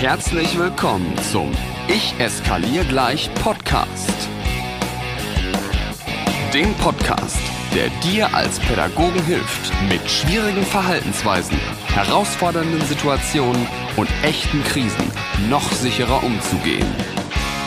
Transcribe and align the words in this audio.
Herzlich 0.00 0.56
willkommen 0.56 1.12
zum 1.32 1.50
Ich 1.88 2.14
eskaliere 2.20 2.84
gleich 2.84 3.28
Podcast. 3.42 4.28
Dem 6.54 6.72
Podcast, 6.74 7.40
der 7.74 7.88
dir 8.04 8.32
als 8.32 8.60
Pädagogen 8.60 9.20
hilft, 9.24 9.72
mit 9.88 10.08
schwierigen 10.08 10.62
Verhaltensweisen, 10.62 11.58
herausfordernden 11.88 12.80
Situationen 12.82 13.66
und 13.96 14.08
echten 14.22 14.62
Krisen 14.62 15.10
noch 15.50 15.68
sicherer 15.72 16.22
umzugehen. 16.22 16.86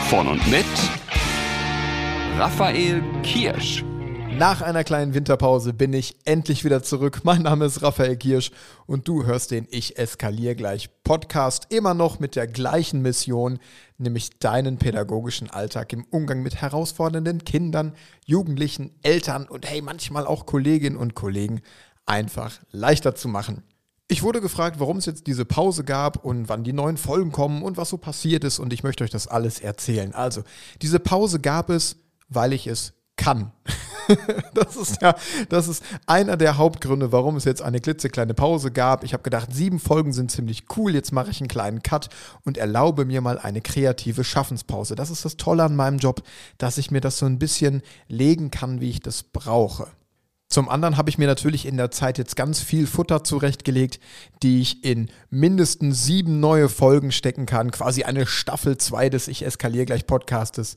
Von 0.08 0.26
und 0.26 0.50
mit 0.50 0.64
Raphael 2.38 3.02
Kirsch. 3.22 3.84
Nach 4.38 4.62
einer 4.62 4.82
kleinen 4.82 5.14
Winterpause 5.14 5.72
bin 5.72 5.92
ich 5.92 6.16
endlich 6.24 6.64
wieder 6.64 6.82
zurück. 6.82 7.20
Mein 7.22 7.42
Name 7.42 7.66
ist 7.66 7.82
Raphael 7.82 8.16
Kirsch 8.16 8.50
und 8.86 9.06
du 9.06 9.24
hörst 9.24 9.50
den 9.50 9.68
Ich 9.70 9.98
eskaliere 9.98 10.56
gleich 10.56 10.88
Podcast 11.04 11.66
immer 11.68 11.92
noch 11.92 12.18
mit 12.18 12.34
der 12.34 12.46
gleichen 12.46 13.02
Mission, 13.02 13.58
nämlich 13.98 14.38
deinen 14.38 14.78
pädagogischen 14.78 15.50
Alltag 15.50 15.92
im 15.92 16.04
Umgang 16.10 16.42
mit 16.42 16.56
herausfordernden 16.56 17.44
Kindern, 17.44 17.94
Jugendlichen, 18.24 18.90
Eltern 19.02 19.46
und 19.46 19.68
hey, 19.68 19.82
manchmal 19.82 20.26
auch 20.26 20.46
Kolleginnen 20.46 20.96
und 20.96 21.14
Kollegen 21.14 21.60
einfach 22.06 22.58
leichter 22.70 23.14
zu 23.14 23.28
machen. 23.28 23.62
Ich 24.08 24.22
wurde 24.22 24.40
gefragt, 24.40 24.80
warum 24.80 24.96
es 24.96 25.06
jetzt 25.06 25.26
diese 25.26 25.44
Pause 25.44 25.84
gab 25.84 26.24
und 26.24 26.48
wann 26.48 26.64
die 26.64 26.72
neuen 26.72 26.96
Folgen 26.96 27.32
kommen 27.32 27.62
und 27.62 27.76
was 27.76 27.90
so 27.90 27.98
passiert 27.98 28.44
ist 28.44 28.58
und 28.58 28.72
ich 28.72 28.82
möchte 28.82 29.04
euch 29.04 29.10
das 29.10 29.28
alles 29.28 29.60
erzählen. 29.60 30.14
Also, 30.14 30.42
diese 30.80 31.00
Pause 31.00 31.38
gab 31.38 31.70
es, 31.70 31.96
weil 32.28 32.52
ich 32.52 32.66
es 32.66 32.94
kann. 33.16 33.52
das 34.54 34.76
ist 34.76 35.00
ja, 35.02 35.14
das 35.48 35.68
ist 35.68 35.82
einer 36.06 36.36
der 36.36 36.56
Hauptgründe, 36.56 37.12
warum 37.12 37.36
es 37.36 37.44
jetzt 37.44 37.62
eine 37.62 37.80
klitzekleine 37.80 38.34
Pause 38.34 38.70
gab. 38.70 39.04
Ich 39.04 39.12
habe 39.12 39.22
gedacht, 39.22 39.48
sieben 39.52 39.78
Folgen 39.78 40.12
sind 40.12 40.30
ziemlich 40.30 40.64
cool. 40.76 40.94
Jetzt 40.94 41.12
mache 41.12 41.30
ich 41.30 41.40
einen 41.40 41.48
kleinen 41.48 41.82
Cut 41.82 42.08
und 42.44 42.58
erlaube 42.58 43.04
mir 43.04 43.20
mal 43.20 43.38
eine 43.38 43.60
kreative 43.60 44.24
Schaffenspause. 44.24 44.94
Das 44.94 45.10
ist 45.10 45.24
das 45.24 45.36
Tolle 45.36 45.64
an 45.64 45.76
meinem 45.76 45.98
Job, 45.98 46.22
dass 46.58 46.78
ich 46.78 46.90
mir 46.90 47.00
das 47.00 47.18
so 47.18 47.26
ein 47.26 47.38
bisschen 47.38 47.82
legen 48.08 48.50
kann, 48.50 48.80
wie 48.80 48.90
ich 48.90 49.00
das 49.00 49.22
brauche. 49.22 49.88
Zum 50.52 50.68
anderen 50.68 50.98
habe 50.98 51.08
ich 51.08 51.16
mir 51.16 51.26
natürlich 51.26 51.64
in 51.64 51.78
der 51.78 51.90
Zeit 51.90 52.18
jetzt 52.18 52.36
ganz 52.36 52.60
viel 52.60 52.86
Futter 52.86 53.24
zurechtgelegt, 53.24 54.00
die 54.42 54.60
ich 54.60 54.84
in 54.84 55.08
mindestens 55.30 56.04
sieben 56.04 56.40
neue 56.40 56.68
Folgen 56.68 57.10
stecken 57.10 57.46
kann. 57.46 57.70
Quasi 57.70 58.02
eine 58.02 58.26
Staffel 58.26 58.76
2 58.76 59.08
des 59.08 59.28
Ich 59.28 59.46
eskaliere 59.46 59.86
gleich 59.86 60.06
Podcastes, 60.06 60.76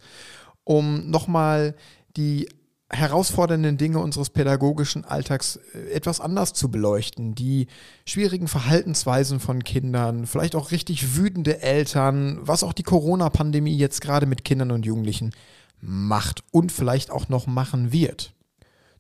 um 0.64 1.10
nochmal 1.10 1.76
die 2.18 2.48
herausfordernden 2.90 3.78
Dinge 3.78 4.00
unseres 4.00 4.30
pädagogischen 4.30 5.06
Alltags 5.06 5.60
äh, 5.74 5.92
etwas 5.92 6.22
anders 6.22 6.54
zu 6.54 6.70
beleuchten. 6.70 7.34
Die 7.36 7.68
schwierigen 8.06 8.48
Verhaltensweisen 8.48 9.40
von 9.40 9.64
Kindern, 9.64 10.28
vielleicht 10.28 10.56
auch 10.56 10.72
richtig 10.72 11.16
wütende 11.16 11.62
Eltern, 11.62 12.38
was 12.42 12.64
auch 12.64 12.74
die 12.74 12.84
Corona-Pandemie 12.84 13.76
jetzt 13.76 14.02
gerade 14.02 14.26
mit 14.28 14.46
Kindern 14.46 14.72
und 14.72 14.86
Jugendlichen 14.86 15.32
macht 15.82 16.44
und 16.52 16.72
vielleicht 16.72 17.12
auch 17.12 17.28
noch 17.28 17.48
machen 17.48 17.92
wird. 17.92 18.35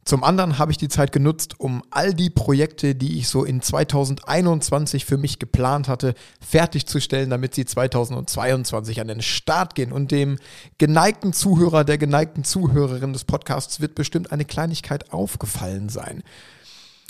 Zum 0.07 0.23
anderen 0.23 0.59
habe 0.59 0.71
ich 0.71 0.77
die 0.77 0.87
Zeit 0.87 1.11
genutzt, 1.11 1.59
um 1.59 1.81
all 1.89 2.13
die 2.13 2.29
Projekte, 2.29 2.93
die 2.93 3.17
ich 3.17 3.27
so 3.27 3.43
in 3.43 3.63
2021 3.63 5.03
für 5.03 5.17
mich 5.17 5.39
geplant 5.39 5.87
hatte, 5.87 6.13
fertigzustellen, 6.39 7.31
damit 7.31 7.55
sie 7.55 7.65
2022 7.65 9.01
an 9.01 9.07
den 9.07 9.23
Start 9.23 9.73
gehen. 9.73 9.91
Und 9.91 10.11
dem 10.11 10.37
geneigten 10.77 11.33
Zuhörer, 11.33 11.83
der 11.83 11.97
geneigten 11.97 12.43
Zuhörerin 12.43 13.13
des 13.13 13.23
Podcasts 13.23 13.79
wird 13.79 13.95
bestimmt 13.95 14.31
eine 14.31 14.45
Kleinigkeit 14.45 15.11
aufgefallen 15.11 15.89
sein. 15.89 16.21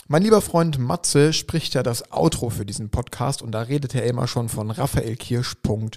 Mein 0.08 0.24
lieber 0.24 0.40
Freund 0.40 0.80
Matze 0.80 1.34
spricht 1.34 1.74
ja 1.74 1.84
das 1.84 2.14
Outro 2.14 2.50
für 2.50 2.66
diesen 2.66 2.92
Podcast 2.92 3.42
und 3.42 3.52
da 3.52 3.64
redet 3.64 3.94
er 3.94 4.06
immer 4.06 4.28
schon 4.28 4.48
von 4.48 4.72
raphaelkirsch.com 4.72 5.90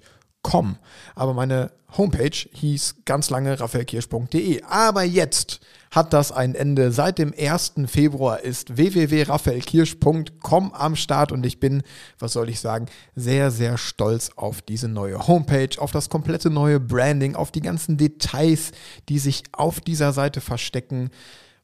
raphaelkirsch.com. 0.45 0.77
Aber 1.15 1.35
meine 1.35 1.71
Homepage 1.97 2.49
hieß 2.53 2.97
ganz 3.05 3.31
lange 3.31 3.59
raphaelkirsch.de. 3.59 4.63
Aber 4.65 5.03
jetzt 5.05 5.61
hat 5.91 6.13
das 6.13 6.33
ein 6.33 6.55
Ende. 6.55 6.93
Seit 6.93 7.19
dem 7.19 7.33
1. 7.37 7.73
Februar 7.87 8.41
ist 8.41 8.77
www.raphaelkirsch.com 8.77 10.75
am 10.75 10.97
Start 10.97 11.33
und 11.33 11.47
ich 11.47 11.61
bin, 11.61 11.83
was 12.19 12.35
soll 12.35 12.51
ich 12.51 12.61
sagen, 12.61 12.87
sehr, 13.15 13.51
sehr 13.51 13.79
stolz 13.79 14.31
auf 14.37 14.61
diese 14.61 14.89
neue 14.89 15.27
Homepage, 15.27 15.71
auf 15.79 15.91
das 15.91 16.11
komplette 16.11 16.51
neue 16.51 16.79
Branding, 16.79 17.35
auf 17.37 17.51
die 17.53 17.63
ganzen 17.63 17.97
Details, 17.97 18.73
die 19.09 19.19
sich 19.19 19.45
auf 19.53 19.81
dieser 19.81 20.13
Seite 20.13 20.43
verstecken 20.43 21.11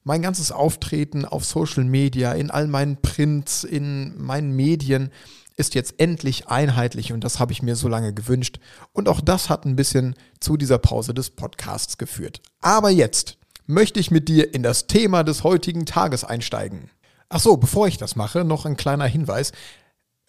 mein 0.06 0.20
ganzes 0.20 0.52
Auftreten 0.52 1.24
auf 1.24 1.46
Social 1.46 1.84
Media, 1.84 2.32
in 2.32 2.50
all 2.50 2.66
meinen 2.66 2.98
Prints, 3.00 3.64
in 3.64 4.22
meinen 4.22 4.54
Medien 4.54 5.10
ist 5.56 5.74
jetzt 5.74 5.94
endlich 5.98 6.48
einheitlich 6.48 7.12
und 7.12 7.22
das 7.22 7.38
habe 7.38 7.52
ich 7.52 7.62
mir 7.62 7.76
so 7.76 7.88
lange 7.88 8.12
gewünscht. 8.12 8.58
Und 8.92 9.08
auch 9.08 9.20
das 9.20 9.48
hat 9.48 9.64
ein 9.64 9.76
bisschen 9.76 10.14
zu 10.40 10.56
dieser 10.56 10.78
Pause 10.78 11.14
des 11.14 11.30
Podcasts 11.30 11.98
geführt. 11.98 12.40
Aber 12.60 12.90
jetzt 12.90 13.38
möchte 13.66 14.00
ich 14.00 14.10
mit 14.10 14.28
dir 14.28 14.52
in 14.52 14.62
das 14.62 14.86
Thema 14.86 15.22
des 15.22 15.44
heutigen 15.44 15.86
Tages 15.86 16.24
einsteigen. 16.24 16.90
Ach 17.28 17.40
so, 17.40 17.56
bevor 17.56 17.86
ich 17.86 17.96
das 17.96 18.16
mache, 18.16 18.44
noch 18.44 18.66
ein 18.66 18.76
kleiner 18.76 19.06
Hinweis. 19.06 19.52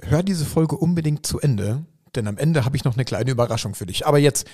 Hör 0.02 0.24
diese 0.24 0.46
Folge 0.46 0.78
unbedingt 0.78 1.26
zu 1.26 1.40
Ende, 1.40 1.86
denn 2.16 2.28
am 2.28 2.38
Ende 2.38 2.66
habe 2.66 2.78
ich 2.78 2.84
noch 2.84 2.94
eine 2.94 3.06
kleine 3.06 3.32
Überraschung 3.32 3.76
für 3.76 3.86
dich. 3.86 4.06
Aber 4.06 4.20
jetzt 4.20 4.48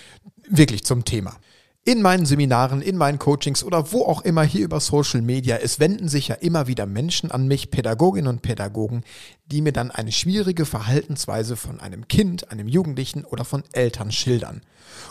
wirklich 0.50 0.84
zum 0.84 1.06
Thema 1.06 1.38
in 1.84 2.02
meinen 2.02 2.28
Seminaren, 2.28 2.82
in 2.82 2.96
meinen 2.96 3.18
Coachings 3.18 3.64
oder 3.64 3.92
wo 3.92 4.06
auch 4.06 4.22
immer 4.22 4.44
hier 4.44 4.64
über 4.64 4.80
Social 4.80 5.22
Media. 5.22 5.58
Es 5.58 5.80
wenden 5.80 6.10
sich 6.10 6.28
ja 6.28 6.36
immer 6.36 6.68
wieder 6.68 6.86
Menschen 6.86 7.32
an 7.32 7.48
mich, 7.48 7.72
Pädagoginnen 7.72 8.30
und 8.30 8.44
Pädagogen, 8.44 9.04
die 9.48 9.62
mir 9.62 9.74
dann 9.74 9.90
eine 9.90 10.12
schwierige 10.12 10.66
Verhaltensweise 10.66 11.56
von 11.56 11.80
einem 11.80 12.08
Kind, 12.08 12.52
einem 12.52 12.68
Jugendlichen 12.68 13.26
oder 13.26 13.46
von 13.46 13.64
Eltern 13.74 14.12
schildern. 14.12 14.62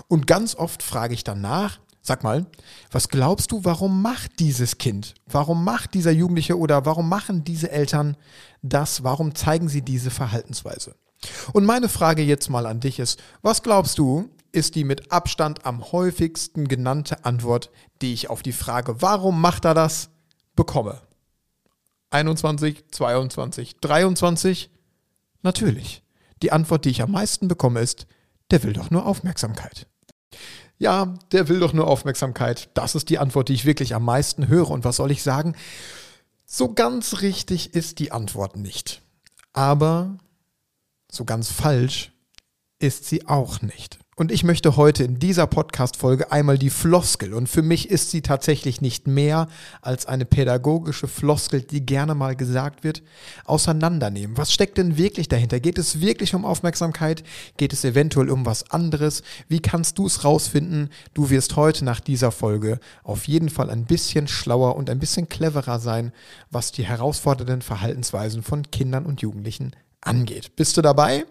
Und 0.07 0.29
ganz 0.29 0.55
oft 0.55 0.83
frage 0.83 1.15
ich 1.15 1.25
danach, 1.25 1.81
Sag 2.03 2.25
mal, 2.25 2.47
was 2.91 3.11
glaubst 3.11 3.53
du, 3.53 3.63
warum 3.65 4.01
macht 4.01 4.39
dieses 4.39 4.79
Kind, 4.79 5.15
warum 5.27 5.65
macht 5.65 5.93
dieser 5.93 6.11
Jugendliche 6.11 6.59
oder 6.59 6.87
warum 6.87 7.11
machen 7.11 7.45
diese 7.45 7.71
Eltern 7.71 8.17
das, 8.63 9.05
warum 9.05 9.35
zeigen 9.35 9.69
sie 9.69 9.83
diese 9.83 10.11
Verhaltensweise? 10.11 10.95
Und 11.53 11.67
meine 11.67 11.91
Frage 11.91 12.23
jetzt 12.23 12.49
mal 12.49 12.65
an 12.65 12.81
dich 12.81 12.99
ist, 12.99 13.21
was 13.43 13.63
glaubst 13.63 13.99
du, 13.99 14.31
ist 14.53 14.75
die 14.75 14.85
mit 14.85 15.13
Abstand 15.13 15.65
am 15.65 15.93
häufigsten 15.93 16.69
genannte 16.69 17.25
Antwort, 17.25 17.71
die 18.03 18.13
ich 18.13 18.31
auf 18.31 18.43
die 18.43 18.53
Frage, 18.53 19.03
warum 19.03 19.41
macht 19.41 19.65
er 19.65 19.75
das, 19.75 20.11
bekomme. 20.57 21.01
21, 22.11 22.85
22, 22.91 23.77
23? 23.81 24.71
Natürlich. 25.43 26.03
Die 26.43 26.53
Antwort, 26.53 26.85
die 26.85 26.91
ich 26.91 27.03
am 27.03 27.13
meisten 27.13 27.49
bekomme, 27.49 27.81
ist, 27.81 28.07
der 28.51 28.63
will 28.63 28.73
doch 28.73 28.91
nur 28.91 29.07
Aufmerksamkeit. 29.07 29.87
Ja, 30.79 31.15
der 31.33 31.49
will 31.49 31.61
doch 31.61 31.73
nur 31.73 31.87
Aufmerksamkeit. 31.87 32.71
Das 32.75 32.95
ist 32.95 33.11
die 33.11 33.19
Antwort, 33.19 33.49
die 33.49 33.55
ich 33.55 33.67
wirklich 33.67 33.95
am 33.95 34.05
meisten 34.05 34.49
höre. 34.49 34.71
Und 34.71 34.85
was 34.85 34.97
soll 34.97 35.11
ich 35.11 35.23
sagen? 35.23 35.55
So 36.47 36.73
ganz 36.73 37.21
richtig 37.21 37.75
ist 37.75 37.99
die 37.99 38.13
Antwort 38.13 38.57
nicht. 38.57 39.03
Aber 39.53 40.19
so 41.11 41.25
ganz 41.25 41.51
falsch 41.51 42.13
ist 42.79 43.05
sie 43.05 43.27
auch 43.27 43.61
nicht. 43.61 43.99
Und 44.21 44.31
ich 44.31 44.45
möchte 44.45 44.77
heute 44.77 45.03
in 45.03 45.19
dieser 45.19 45.47
Podcast-Folge 45.47 46.31
einmal 46.31 46.59
die 46.59 46.69
Floskel, 46.69 47.33
und 47.33 47.49
für 47.49 47.63
mich 47.63 47.89
ist 47.89 48.11
sie 48.11 48.21
tatsächlich 48.21 48.83
nicht 48.83 49.07
mehr 49.07 49.49
als 49.81 50.05
eine 50.05 50.27
pädagogische 50.27 51.09
Floskel, 51.09 51.63
die 51.63 51.87
gerne 51.87 52.15
mal 52.15 52.37
gesagt 52.37 52.85
wird, 52.85 53.03
auseinandernehmen. 53.47 54.37
Was 54.37 54.53
steckt 54.53 54.77
denn 54.77 54.99
wirklich 54.99 55.29
dahinter? 55.29 55.59
Geht 55.59 55.79
es 55.79 56.03
wirklich 56.03 56.35
um 56.35 56.45
Aufmerksamkeit? 56.45 57.25
Geht 57.57 57.73
es 57.73 57.83
eventuell 57.83 58.29
um 58.29 58.45
was 58.45 58.71
anderes? 58.71 59.23
Wie 59.49 59.61
kannst 59.61 59.97
du 59.97 60.05
es 60.05 60.23
rausfinden? 60.23 60.91
Du 61.15 61.31
wirst 61.31 61.57
heute 61.57 61.87
nach 61.87 62.01
dieser 62.01 62.31
Folge 62.31 62.79
auf 63.03 63.27
jeden 63.27 63.49
Fall 63.49 63.71
ein 63.71 63.87
bisschen 63.87 64.29
schlauer 64.29 64.77
und 64.77 64.91
ein 64.91 64.99
bisschen 64.99 65.31
cleverer 65.31 65.79
sein, 65.79 66.13
was 66.51 66.73
die 66.73 66.85
herausfordernden 66.85 67.63
Verhaltensweisen 67.63 68.43
von 68.43 68.71
Kindern 68.71 69.07
und 69.07 69.23
Jugendlichen 69.23 69.75
angeht. 70.03 70.57
Bist 70.57 70.77
du 70.77 70.83
dabei? 70.83 71.25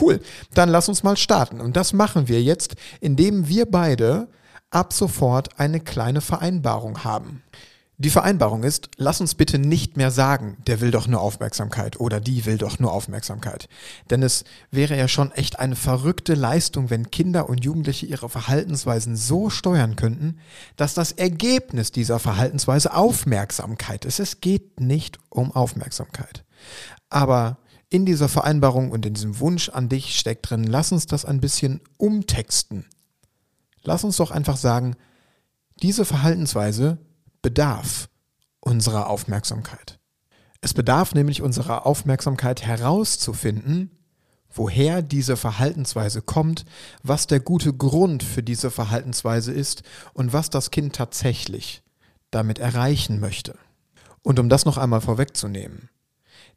Cool, 0.00 0.20
dann 0.54 0.68
lass 0.68 0.88
uns 0.88 1.02
mal 1.02 1.16
starten. 1.16 1.60
Und 1.60 1.76
das 1.76 1.92
machen 1.92 2.28
wir 2.28 2.42
jetzt, 2.42 2.74
indem 3.00 3.48
wir 3.48 3.66
beide 3.66 4.28
ab 4.70 4.92
sofort 4.92 5.60
eine 5.60 5.80
kleine 5.80 6.20
Vereinbarung 6.20 7.04
haben. 7.04 7.42
Die 7.98 8.10
Vereinbarung 8.10 8.64
ist, 8.64 8.88
lass 8.96 9.20
uns 9.20 9.36
bitte 9.36 9.60
nicht 9.60 9.96
mehr 9.96 10.10
sagen, 10.10 10.56
der 10.66 10.80
will 10.80 10.90
doch 10.90 11.06
nur 11.06 11.20
Aufmerksamkeit 11.20 12.00
oder 12.00 12.20
die 12.20 12.46
will 12.46 12.58
doch 12.58 12.80
nur 12.80 12.92
Aufmerksamkeit. 12.92 13.68
Denn 14.10 14.24
es 14.24 14.42
wäre 14.72 14.96
ja 14.96 15.06
schon 15.06 15.30
echt 15.30 15.60
eine 15.60 15.76
verrückte 15.76 16.34
Leistung, 16.34 16.90
wenn 16.90 17.12
Kinder 17.12 17.48
und 17.48 17.64
Jugendliche 17.64 18.06
ihre 18.06 18.28
Verhaltensweisen 18.28 19.14
so 19.14 19.50
steuern 19.50 19.94
könnten, 19.94 20.38
dass 20.74 20.94
das 20.94 21.12
Ergebnis 21.12 21.92
dieser 21.92 22.18
Verhaltensweise 22.18 22.92
Aufmerksamkeit 22.92 24.04
ist. 24.04 24.18
Es 24.18 24.40
geht 24.40 24.80
nicht 24.80 25.20
um 25.28 25.52
Aufmerksamkeit. 25.52 26.44
Aber 27.08 27.58
in 27.92 28.06
dieser 28.06 28.28
Vereinbarung 28.28 28.90
und 28.90 29.04
in 29.04 29.14
diesem 29.14 29.38
Wunsch 29.38 29.68
an 29.68 29.88
dich 29.88 30.18
steckt 30.18 30.48
drin, 30.48 30.64
lass 30.64 30.92
uns 30.92 31.06
das 31.06 31.24
ein 31.24 31.40
bisschen 31.40 31.80
umtexten. 31.98 32.86
Lass 33.82 34.02
uns 34.02 34.16
doch 34.16 34.30
einfach 34.30 34.56
sagen, 34.56 34.96
diese 35.82 36.04
Verhaltensweise 36.04 36.98
bedarf 37.42 38.08
unserer 38.60 39.08
Aufmerksamkeit. 39.08 39.98
Es 40.62 40.72
bedarf 40.72 41.12
nämlich 41.12 41.42
unserer 41.42 41.84
Aufmerksamkeit 41.84 42.62
herauszufinden, 42.62 43.90
woher 44.48 45.02
diese 45.02 45.36
Verhaltensweise 45.36 46.22
kommt, 46.22 46.64
was 47.02 47.26
der 47.26 47.40
gute 47.40 47.74
Grund 47.74 48.22
für 48.22 48.42
diese 48.42 48.70
Verhaltensweise 48.70 49.52
ist 49.52 49.82
und 50.14 50.32
was 50.32 50.48
das 50.48 50.70
Kind 50.70 50.94
tatsächlich 50.94 51.82
damit 52.30 52.58
erreichen 52.58 53.20
möchte. 53.20 53.58
Und 54.22 54.38
um 54.38 54.48
das 54.48 54.64
noch 54.64 54.78
einmal 54.78 55.00
vorwegzunehmen, 55.00 55.90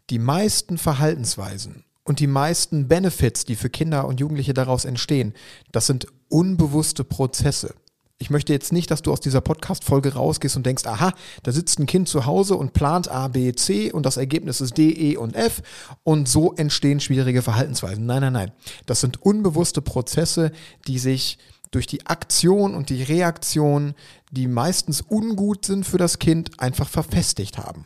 die 0.09 0.19
meisten 0.19 0.77
Verhaltensweisen 0.77 1.83
und 2.03 2.19
die 2.19 2.27
meisten 2.27 2.87
Benefits, 2.87 3.45
die 3.45 3.55
für 3.55 3.69
Kinder 3.69 4.07
und 4.07 4.19
Jugendliche 4.19 4.53
daraus 4.53 4.85
entstehen, 4.85 5.33
das 5.71 5.87
sind 5.87 6.07
unbewusste 6.29 7.03
Prozesse. 7.03 7.73
Ich 8.17 8.29
möchte 8.29 8.53
jetzt 8.53 8.71
nicht, 8.71 8.91
dass 8.91 9.01
du 9.01 9.11
aus 9.11 9.19
dieser 9.19 9.41
Podcast-Folge 9.41 10.13
rausgehst 10.13 10.55
und 10.55 10.65
denkst, 10.65 10.85
aha, 10.85 11.11
da 11.43 11.51
sitzt 11.51 11.79
ein 11.79 11.85
Kind 11.85 12.07
zu 12.07 12.25
Hause 12.25 12.55
und 12.55 12.71
plant 12.71 13.09
A, 13.09 13.27
B, 13.27 13.51
C 13.53 13.91
und 13.91 14.05
das 14.05 14.15
Ergebnis 14.15 14.61
ist 14.61 14.77
D, 14.77 14.89
E 14.91 15.17
und 15.17 15.35
F 15.35 15.61
und 16.03 16.29
so 16.29 16.53
entstehen 16.53 17.01
schwierige 17.01 17.41
Verhaltensweisen. 17.41 18.05
Nein, 18.05 18.21
nein, 18.21 18.33
nein. 18.33 18.51
Das 18.85 19.01
sind 19.01 19.21
unbewusste 19.21 19.81
Prozesse, 19.81 20.53
die 20.87 20.97
sich 20.97 21.37
durch 21.71 21.87
die 21.87 22.05
Aktion 22.05 22.73
und 22.73 22.89
die 22.89 23.03
Reaktion, 23.03 23.95
die 24.31 24.47
meistens 24.47 25.01
ungut 25.01 25.65
sind 25.65 25.85
für 25.85 25.97
das 25.97 26.19
Kind, 26.19 26.61
einfach 26.61 26.87
verfestigt 26.87 27.57
haben. 27.57 27.85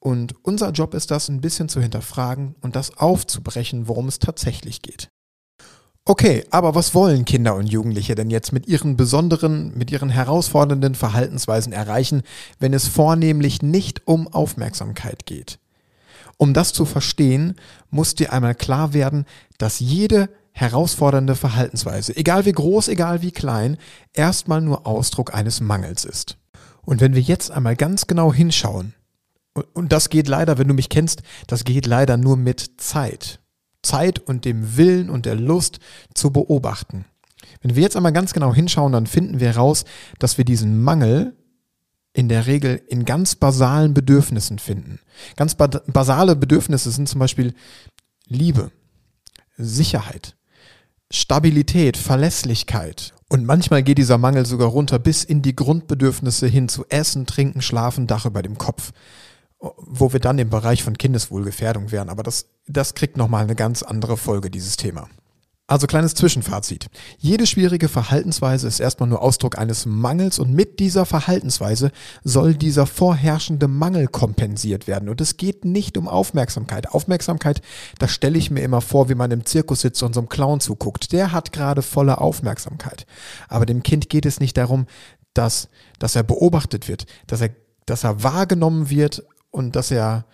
Und 0.00 0.34
unser 0.42 0.70
Job 0.70 0.94
ist 0.94 1.10
das, 1.10 1.28
ein 1.28 1.40
bisschen 1.40 1.68
zu 1.68 1.80
hinterfragen 1.80 2.54
und 2.60 2.76
das 2.76 2.96
aufzubrechen, 2.96 3.88
worum 3.88 4.08
es 4.08 4.18
tatsächlich 4.18 4.82
geht. 4.82 5.10
Okay, 6.04 6.44
aber 6.50 6.74
was 6.74 6.94
wollen 6.94 7.26
Kinder 7.26 7.54
und 7.54 7.66
Jugendliche 7.66 8.14
denn 8.14 8.30
jetzt 8.30 8.52
mit 8.52 8.66
ihren 8.66 8.96
besonderen, 8.96 9.76
mit 9.76 9.90
ihren 9.90 10.08
herausfordernden 10.08 10.94
Verhaltensweisen 10.94 11.72
erreichen, 11.72 12.22
wenn 12.58 12.72
es 12.72 12.88
vornehmlich 12.88 13.60
nicht 13.60 14.06
um 14.06 14.26
Aufmerksamkeit 14.26 15.26
geht? 15.26 15.58
Um 16.38 16.54
das 16.54 16.72
zu 16.72 16.86
verstehen, 16.86 17.56
muss 17.90 18.14
dir 18.14 18.32
einmal 18.32 18.54
klar 18.54 18.94
werden, 18.94 19.26
dass 19.58 19.80
jede 19.80 20.30
herausfordernde 20.52 21.34
Verhaltensweise, 21.34 22.16
egal 22.16 22.46
wie 22.46 22.52
groß, 22.52 22.88
egal 22.88 23.20
wie 23.20 23.30
klein, 23.30 23.76
erstmal 24.14 24.60
nur 24.60 24.86
Ausdruck 24.86 25.34
eines 25.34 25.60
Mangels 25.60 26.04
ist. 26.04 26.38
Und 26.86 27.02
wenn 27.02 27.14
wir 27.14 27.20
jetzt 27.20 27.50
einmal 27.50 27.76
ganz 27.76 28.06
genau 28.06 28.32
hinschauen, 28.32 28.94
und 29.74 29.92
das 29.92 30.10
geht 30.10 30.28
leider, 30.28 30.58
wenn 30.58 30.68
du 30.68 30.74
mich 30.74 30.88
kennst, 30.88 31.22
das 31.46 31.64
geht 31.64 31.86
leider 31.86 32.16
nur 32.16 32.36
mit 32.36 32.72
Zeit. 32.78 33.40
Zeit 33.82 34.18
und 34.18 34.44
dem 34.44 34.76
Willen 34.76 35.10
und 35.10 35.26
der 35.26 35.36
Lust 35.36 35.78
zu 36.14 36.30
beobachten. 36.30 37.04
Wenn 37.62 37.74
wir 37.76 37.82
jetzt 37.82 37.96
einmal 37.96 38.12
ganz 38.12 38.32
genau 38.32 38.54
hinschauen, 38.54 38.92
dann 38.92 39.06
finden 39.06 39.40
wir 39.40 39.48
heraus, 39.48 39.84
dass 40.18 40.38
wir 40.38 40.44
diesen 40.44 40.82
Mangel 40.82 41.34
in 42.12 42.28
der 42.28 42.46
Regel 42.46 42.82
in 42.88 43.04
ganz 43.04 43.34
basalen 43.34 43.94
Bedürfnissen 43.94 44.58
finden. 44.58 44.98
Ganz 45.36 45.54
basale 45.54 46.36
Bedürfnisse 46.36 46.90
sind 46.90 47.08
zum 47.08 47.20
Beispiel 47.20 47.54
Liebe, 48.26 48.70
Sicherheit, 49.56 50.36
Stabilität, 51.10 51.96
Verlässlichkeit. 51.96 53.14
Und 53.28 53.44
manchmal 53.44 53.82
geht 53.82 53.98
dieser 53.98 54.18
Mangel 54.18 54.46
sogar 54.46 54.68
runter 54.68 54.98
bis 54.98 55.22
in 55.22 55.42
die 55.42 55.54
Grundbedürfnisse 55.54 56.46
hin 56.46 56.68
zu 56.68 56.84
Essen, 56.88 57.26
Trinken, 57.26 57.62
Schlafen, 57.62 58.06
Dach 58.06 58.26
über 58.26 58.42
dem 58.42 58.58
Kopf 58.58 58.92
wo 59.60 60.12
wir 60.12 60.20
dann 60.20 60.38
im 60.38 60.50
Bereich 60.50 60.82
von 60.82 60.96
Kindeswohlgefährdung 60.96 61.90
wären. 61.90 62.08
Aber 62.08 62.22
das, 62.22 62.46
das 62.66 62.94
kriegt 62.94 63.16
nochmal 63.16 63.44
eine 63.44 63.56
ganz 63.56 63.82
andere 63.82 64.16
Folge, 64.16 64.50
dieses 64.50 64.76
Thema. 64.76 65.08
Also 65.70 65.86
kleines 65.86 66.14
Zwischenfazit. 66.14 66.86
Jede 67.18 67.46
schwierige 67.46 67.90
Verhaltensweise 67.90 68.66
ist 68.66 68.80
erstmal 68.80 69.10
nur 69.10 69.20
Ausdruck 69.20 69.58
eines 69.58 69.84
Mangels 69.84 70.38
und 70.38 70.54
mit 70.54 70.80
dieser 70.80 71.04
Verhaltensweise 71.04 71.92
soll 72.24 72.54
dieser 72.54 72.86
vorherrschende 72.86 73.68
Mangel 73.68 74.06
kompensiert 74.06 74.86
werden. 74.86 75.10
Und 75.10 75.20
es 75.20 75.36
geht 75.36 75.66
nicht 75.66 75.98
um 75.98 76.08
Aufmerksamkeit. 76.08 76.88
Aufmerksamkeit, 76.88 77.60
das 77.98 78.12
stelle 78.12 78.38
ich 78.38 78.50
mir 78.50 78.62
immer 78.62 78.80
vor, 78.80 79.10
wie 79.10 79.14
man 79.14 79.30
im 79.30 79.44
Zirkus 79.44 79.82
sitzt 79.82 80.02
und 80.02 80.14
so 80.14 80.20
einem 80.20 80.30
Clown 80.30 80.60
zuguckt. 80.60 81.12
Der 81.12 81.32
hat 81.32 81.52
gerade 81.52 81.82
volle 81.82 82.18
Aufmerksamkeit. 82.18 83.04
Aber 83.48 83.66
dem 83.66 83.82
Kind 83.82 84.08
geht 84.08 84.24
es 84.24 84.40
nicht 84.40 84.56
darum, 84.56 84.86
dass, 85.34 85.68
dass 85.98 86.16
er 86.16 86.22
beobachtet 86.22 86.88
wird, 86.88 87.04
dass 87.26 87.42
er, 87.42 87.50
dass 87.84 88.04
er 88.04 88.22
wahrgenommen 88.22 88.88
wird 88.88 89.22
und 89.50 89.76
dass 89.76 89.90
er, 89.90 90.26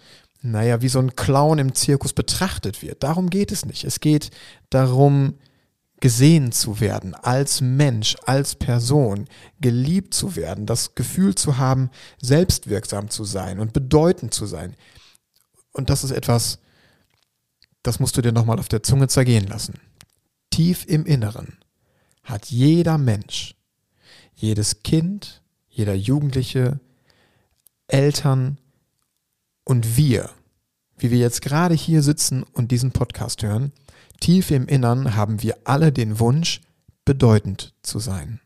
naja, 0.43 0.82
wie 0.82 0.88
so 0.88 0.99
ein 0.99 1.16
Clown 1.16 1.58
im 1.58 1.75
Zirkus 1.75 2.12
betrachtet 2.12 2.82
wird. 2.82 3.02
Darum 3.02 3.31
geht 3.31 3.52
es 3.52 3.64
nicht. 3.64 3.84
Es 3.84 4.00
geht 4.00 4.31
darum, 4.70 5.34
gesehen 6.00 6.52
zu 6.52 6.81
werden, 6.81 7.14
als 7.14 7.62
Mensch, 7.62 8.16
als 8.26 8.56
Person, 8.56 9.26
geliebt 9.61 10.12
zu 10.12 10.37
werden, 10.37 10.66
das 10.66 10.94
Gefühl 10.94 11.34
zu 11.34 11.56
haben, 11.56 11.90
selbstwirksam 12.20 13.08
zu 13.08 13.25
sein 13.25 13.58
und 13.58 13.72
bedeutend 13.72 14.34
zu 14.34 14.44
sein. 14.44 14.76
Und 15.72 15.88
das 15.88 16.05
ist 16.05 16.11
etwas, 16.11 16.58
das 17.82 18.00
musst 18.00 18.16
du 18.16 18.22
dir 18.22 18.32
nochmal 18.32 18.58
auf 18.58 18.69
der 18.69 18.82
Zunge 18.82 19.08
zergehen 19.08 19.46
lassen. 19.46 19.81
Tief 20.50 20.84
im 20.87 21.06
Inneren 21.06 21.58
hat 22.22 22.46
jeder 22.46 22.99
Mensch, 22.99 23.55
jedes 24.34 24.82
Kind, 24.82 25.43
jeder 25.69 25.94
Jugendliche, 25.94 26.81
Eltern, 27.87 28.58
und 29.64 29.96
wir, 29.96 30.31
wie 30.99 31.11
wir 31.11 31.19
jetzt 31.19 31.43
gerade 31.43 31.75
hier 31.75 32.02
sitzen 32.02 32.43
und 32.43 32.70
diesen 32.70 32.93
Podcast 32.93 33.43
hören, 33.43 33.72
tief 34.20 34.50
im 34.50 34.66
Innern 34.66 35.16
haben 35.16 35.43
wir 35.43 35.58
alle 35.64 35.93
den 35.93 36.19
Wunsch, 36.20 36.61
bedeutend 37.05 37.75
zu 37.82 37.99
sein. 37.99 38.40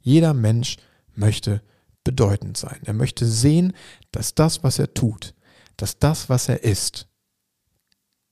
Jeder 0.00 0.32
Mensch 0.32 0.76
möchte 1.14 1.62
bedeutend 2.04 2.56
sein. 2.56 2.80
Er 2.84 2.94
möchte 2.94 3.26
sehen, 3.26 3.74
dass 4.12 4.34
das, 4.34 4.62
was 4.62 4.78
er 4.78 4.94
tut, 4.94 5.34
dass 5.76 5.98
das, 5.98 6.28
was 6.30 6.48
er 6.48 6.64
ist, 6.64 7.08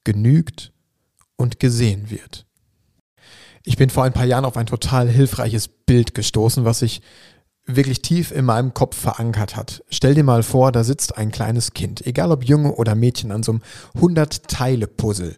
genügt 0.05 0.73
und 1.37 1.61
gesehen 1.61 2.11
wird. 2.11 2.47
Ich 3.65 3.77
bin 3.77 3.91
vor 3.91 4.05
ein 4.05 4.13
paar 4.13 4.25
Jahren 4.25 4.45
auf 4.45 4.57
ein 4.57 4.67
total 4.67 5.09
hilfreiches 5.09 5.69
Bild 5.69 6.15
gestoßen, 6.15 6.65
was 6.65 6.83
ich 6.83 7.03
wirklich 7.67 8.01
tief 8.01 8.31
in 8.31 8.45
meinem 8.45 8.75
Kopf 8.75 8.97
verankert 8.97 9.57
hat. 9.57 9.83
Stell 9.91 10.15
dir 10.15 10.25
mal 10.25 10.43
vor, 10.43 10.73
da 10.73 10.85
sitzt 10.85 11.19
ein 11.19 11.33
kleines 11.33 11.73
Kind, 11.73 12.07
egal 12.07 12.31
ob 12.31 12.45
Junge 12.45 12.75
oder 12.75 12.95
Mädchen, 12.95 13.33
an 13.33 13.43
so 13.43 13.53
einem 13.53 13.63
100-Teile-Puzzle. 13.99 15.37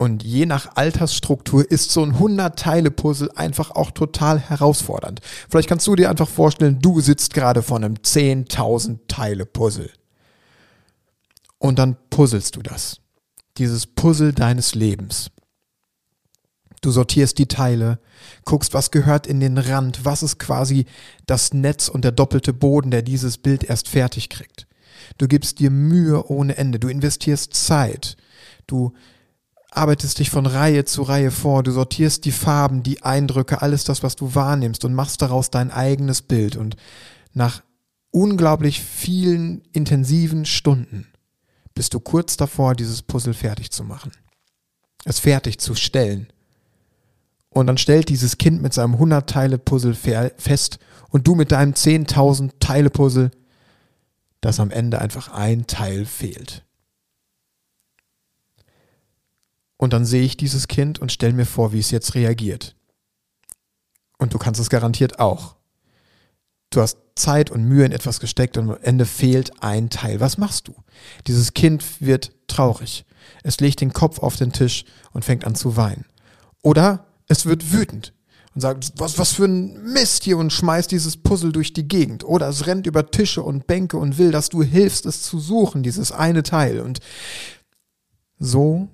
Und 0.00 0.22
je 0.22 0.46
nach 0.46 0.76
Altersstruktur 0.76 1.68
ist 1.68 1.90
so 1.90 2.04
ein 2.04 2.16
100-Teile-Puzzle 2.18 3.32
einfach 3.34 3.72
auch 3.72 3.90
total 3.90 4.38
herausfordernd. 4.38 5.20
Vielleicht 5.48 5.68
kannst 5.68 5.86
du 5.88 5.96
dir 5.96 6.08
einfach 6.08 6.28
vorstellen, 6.28 6.78
du 6.80 7.00
sitzt 7.00 7.34
gerade 7.34 7.62
vor 7.62 7.78
einem 7.78 7.94
10.000 7.94 9.00
Teile-Puzzle. 9.08 9.90
Und 11.58 11.80
dann 11.80 11.96
puzzelst 12.10 12.54
du 12.54 12.62
das. 12.62 13.00
Dieses 13.56 13.86
Puzzle 13.86 14.32
deines 14.32 14.76
Lebens. 14.76 15.32
Du 16.80 16.90
sortierst 16.90 17.38
die 17.38 17.46
Teile, 17.46 17.98
guckst, 18.44 18.74
was 18.74 18.90
gehört 18.90 19.26
in 19.26 19.40
den 19.40 19.58
Rand, 19.58 20.04
was 20.04 20.22
ist 20.22 20.38
quasi 20.38 20.86
das 21.26 21.52
Netz 21.52 21.88
und 21.88 22.02
der 22.02 22.12
doppelte 22.12 22.52
Boden, 22.52 22.90
der 22.90 23.02
dieses 23.02 23.38
Bild 23.38 23.64
erst 23.64 23.88
fertig 23.88 24.28
kriegt. 24.28 24.66
Du 25.16 25.26
gibst 25.26 25.58
dir 25.58 25.70
Mühe 25.70 26.24
ohne 26.28 26.56
Ende, 26.56 26.78
du 26.78 26.88
investierst 26.88 27.54
Zeit, 27.54 28.16
du 28.66 28.92
arbeitest 29.70 30.18
dich 30.18 30.30
von 30.30 30.46
Reihe 30.46 30.84
zu 30.84 31.02
Reihe 31.02 31.30
vor, 31.30 31.62
du 31.62 31.72
sortierst 31.72 32.24
die 32.24 32.32
Farben, 32.32 32.82
die 32.82 33.02
Eindrücke, 33.02 33.62
alles 33.62 33.84
das, 33.84 34.02
was 34.02 34.16
du 34.16 34.34
wahrnimmst 34.34 34.84
und 34.84 34.94
machst 34.94 35.22
daraus 35.22 35.50
dein 35.50 35.70
eigenes 35.70 36.22
Bild. 36.22 36.56
Und 36.56 36.76
nach 37.32 37.62
unglaublich 38.10 38.82
vielen 38.82 39.62
intensiven 39.72 40.44
Stunden 40.44 41.06
bist 41.74 41.94
du 41.94 42.00
kurz 42.00 42.36
davor, 42.36 42.74
dieses 42.74 43.02
Puzzle 43.02 43.34
fertig 43.34 43.70
zu 43.70 43.84
machen. 43.84 44.12
Es 45.04 45.20
fertig 45.20 45.58
zu 45.58 45.74
stellen 45.74 46.28
und 47.58 47.66
dann 47.66 47.78
stellt 47.78 48.08
dieses 48.08 48.38
Kind 48.38 48.62
mit 48.62 48.72
seinem 48.72 48.94
100-Teile-Puzzle 48.94 49.94
fest 49.94 50.78
und 51.10 51.26
du 51.26 51.34
mit 51.34 51.50
deinem 51.50 51.72
10.000 51.72 52.52
Teile-Puzzle, 52.60 53.30
dass 54.40 54.60
am 54.60 54.70
Ende 54.70 55.00
einfach 55.00 55.32
ein 55.32 55.66
Teil 55.66 56.06
fehlt. 56.06 56.64
Und 59.76 59.92
dann 59.92 60.04
sehe 60.04 60.22
ich 60.22 60.36
dieses 60.36 60.68
Kind 60.68 60.98
und 60.98 61.12
stelle 61.12 61.32
mir 61.32 61.46
vor, 61.46 61.72
wie 61.72 61.78
es 61.78 61.90
jetzt 61.90 62.14
reagiert. 62.14 62.76
Und 64.18 64.34
du 64.34 64.38
kannst 64.38 64.60
es 64.60 64.70
garantiert 64.70 65.18
auch. 65.18 65.56
Du 66.70 66.80
hast 66.80 66.98
Zeit 67.16 67.50
und 67.50 67.64
Mühe 67.64 67.84
in 67.84 67.92
etwas 67.92 68.20
gesteckt 68.20 68.56
und 68.56 68.70
am 68.70 68.78
Ende 68.82 69.06
fehlt 69.06 69.62
ein 69.62 69.90
Teil. 69.90 70.20
Was 70.20 70.38
machst 70.38 70.68
du? 70.68 70.74
Dieses 71.26 71.54
Kind 71.54 72.00
wird 72.00 72.32
traurig. 72.46 73.04
Es 73.42 73.58
legt 73.60 73.80
den 73.80 73.92
Kopf 73.92 74.18
auf 74.20 74.36
den 74.36 74.52
Tisch 74.52 74.84
und 75.12 75.24
fängt 75.24 75.44
an 75.44 75.54
zu 75.54 75.76
weinen. 75.76 76.04
Oder 76.62 77.07
es 77.28 77.46
wird 77.46 77.72
wütend 77.72 78.14
und 78.54 78.60
sagt, 78.60 78.92
was, 78.96 79.18
was 79.18 79.32
für 79.32 79.44
ein 79.44 79.92
Mist 79.92 80.24
hier 80.24 80.38
und 80.38 80.52
schmeißt 80.52 80.90
dieses 80.90 81.16
Puzzle 81.16 81.52
durch 81.52 81.72
die 81.72 81.86
Gegend. 81.86 82.24
Oder 82.24 82.48
es 82.48 82.66
rennt 82.66 82.86
über 82.86 83.10
Tische 83.10 83.42
und 83.42 83.66
Bänke 83.66 83.98
und 83.98 84.18
will, 84.18 84.32
dass 84.32 84.48
du 84.48 84.62
hilfst, 84.62 85.06
es 85.06 85.22
zu 85.22 85.38
suchen, 85.38 85.82
dieses 85.82 86.10
eine 86.10 86.42
Teil. 86.42 86.80
Und 86.80 87.00
so 88.38 88.88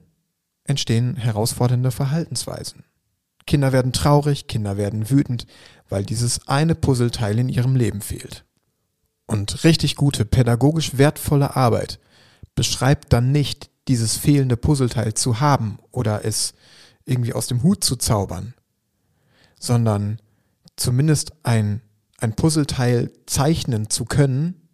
entstehen 0.65 1.17
herausfordernde 1.17 1.91
Verhaltensweisen. 1.91 2.85
Kinder 3.47 3.73
werden 3.73 3.93
traurig, 3.93 4.47
Kinder 4.49 4.77
werden 4.77 5.11
wütend, 5.11 5.47
weil 5.89 6.05
dieses 6.05 6.49
eine 6.49 6.75
Puzzleteil 6.75 7.39
in 7.39 7.49
ihrem 7.49 7.77
Leben 7.77 8.01
fehlt. 8.01 8.45
Und 9.27 9.65
richtig 9.65 9.97
gute, 9.97 10.25
pädagogisch 10.25 10.97
wertvolle 10.99 11.57
Arbeit 11.57 11.99
beschreibt 12.55 13.13
dann 13.13 13.33
nicht 13.33 13.71
dieses 13.89 14.17
fehlende 14.17 14.57
Puzzleteil 14.57 15.15
zu 15.15 15.41
haben 15.41 15.79
oder 15.91 16.25
es 16.25 16.55
irgendwie 17.07 17.33
aus 17.33 17.47
dem 17.47 17.63
Hut 17.63 17.85
zu 17.85 17.97
zaubern, 17.97 18.55
sondern 19.59 20.21
zumindest 20.77 21.33
ein, 21.43 21.81
ein 22.19 22.35
Puzzleteil 22.35 23.13
zeichnen 23.27 23.91
zu 23.91 24.05
können, 24.05 24.69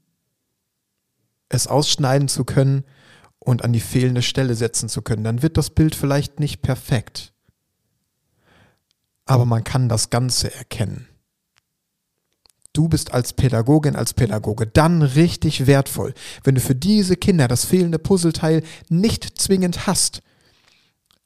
es 1.49 1.67
ausschneiden 1.67 2.29
zu 2.29 2.45
können 2.45 2.85
und 3.39 3.65
an 3.65 3.73
die 3.73 3.81
fehlende 3.81 4.23
Stelle 4.23 4.55
setzen 4.55 4.89
zu 4.89 5.03
können, 5.03 5.25
dann 5.25 5.43
wird 5.43 5.57
das 5.57 5.71
Bild 5.71 5.95
vielleicht 5.95 6.41
nicht 6.41 6.63
perfekt. 6.63 7.33
Aber 9.27 9.45
man 9.45 9.65
kann 9.65 9.89
das 9.89 10.11
Ganze 10.11 10.55
erkennen. 10.55 11.07
Du 12.73 12.89
bist 12.89 13.13
als 13.13 13.33
Pädagogin, 13.33 13.97
als 13.97 14.15
Pädagoge 14.15 14.67
dann 14.67 15.03
richtig 15.03 15.67
wertvoll, 15.67 16.15
wenn 16.45 16.55
du 16.55 16.61
für 16.61 16.77
diese 16.77 17.17
Kinder 17.17 17.49
das 17.49 17.65
fehlende 17.65 17.99
Puzzleteil 17.99 18.63
nicht 18.89 19.41
zwingend 19.41 19.89
hast, 19.89 20.23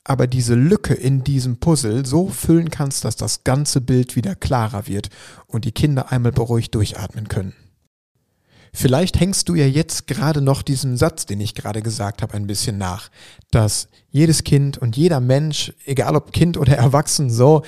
aber 0.04 0.26
diese 0.26 0.54
Lücke 0.54 0.94
in 0.94 1.24
diesem 1.24 1.56
Puzzle 1.56 2.04
so 2.04 2.28
füllen 2.28 2.70
kannst, 2.70 3.04
dass 3.04 3.16
das 3.16 3.42
ganze 3.42 3.80
Bild 3.80 4.16
wieder 4.16 4.34
klarer 4.34 4.86
wird 4.86 5.08
und 5.46 5.64
die 5.64 5.72
Kinder 5.72 6.12
einmal 6.12 6.32
beruhigt 6.32 6.74
durchatmen 6.74 7.28
können. 7.28 7.54
Vielleicht 8.76 9.20
hängst 9.20 9.48
du 9.48 9.54
ja 9.54 9.66
jetzt 9.66 10.08
gerade 10.08 10.40
noch 10.40 10.62
diesem 10.62 10.96
Satz, 10.96 11.26
den 11.26 11.40
ich 11.40 11.54
gerade 11.54 11.80
gesagt 11.80 12.22
habe, 12.22 12.34
ein 12.34 12.48
bisschen 12.48 12.76
nach, 12.76 13.08
dass 13.52 13.88
jedes 14.10 14.42
Kind 14.42 14.78
und 14.78 14.96
jeder 14.96 15.20
Mensch, 15.20 15.72
egal 15.86 16.16
ob 16.16 16.32
Kind 16.32 16.56
oder 16.56 16.72
Erwachsen, 16.76 17.30
so 17.30 17.62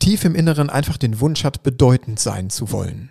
tief 0.00 0.24
im 0.24 0.34
Inneren 0.34 0.68
einfach 0.68 0.96
den 0.96 1.20
Wunsch 1.20 1.44
hat, 1.44 1.62
bedeutend 1.62 2.18
sein 2.18 2.50
zu 2.50 2.72
wollen. 2.72 3.10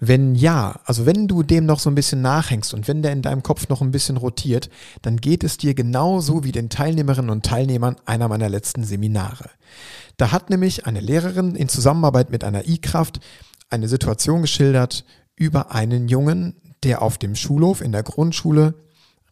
Wenn 0.00 0.34
ja, 0.34 0.80
also 0.84 1.06
wenn 1.06 1.28
du 1.28 1.42
dem 1.42 1.66
noch 1.66 1.80
so 1.80 1.90
ein 1.90 1.94
bisschen 1.94 2.22
nachhängst 2.22 2.74
und 2.74 2.88
wenn 2.88 3.02
der 3.02 3.12
in 3.12 3.22
deinem 3.22 3.42
Kopf 3.42 3.68
noch 3.68 3.82
ein 3.82 3.90
bisschen 3.90 4.16
rotiert, 4.16 4.70
dann 5.02 5.16
geht 5.16 5.44
es 5.44 5.56
dir 5.56 5.74
genauso 5.74 6.44
wie 6.44 6.52
den 6.52 6.70
Teilnehmerinnen 6.70 7.30
und 7.30 7.44
Teilnehmern 7.44 7.96
einer 8.04 8.28
meiner 8.28 8.48
letzten 8.48 8.84
Seminare. 8.84 9.50
Da 10.16 10.32
hat 10.32 10.50
nämlich 10.50 10.86
eine 10.86 11.00
Lehrerin 11.00 11.54
in 11.54 11.68
Zusammenarbeit 11.68 12.30
mit 12.30 12.44
einer 12.44 12.66
I-Kraft 12.66 13.20
eine 13.70 13.88
Situation 13.88 14.42
geschildert, 14.42 15.04
über 15.36 15.72
einen 15.72 16.08
Jungen, 16.08 16.56
der 16.82 17.02
auf 17.02 17.18
dem 17.18 17.34
Schulhof 17.34 17.80
in 17.80 17.92
der 17.92 18.02
Grundschule 18.02 18.74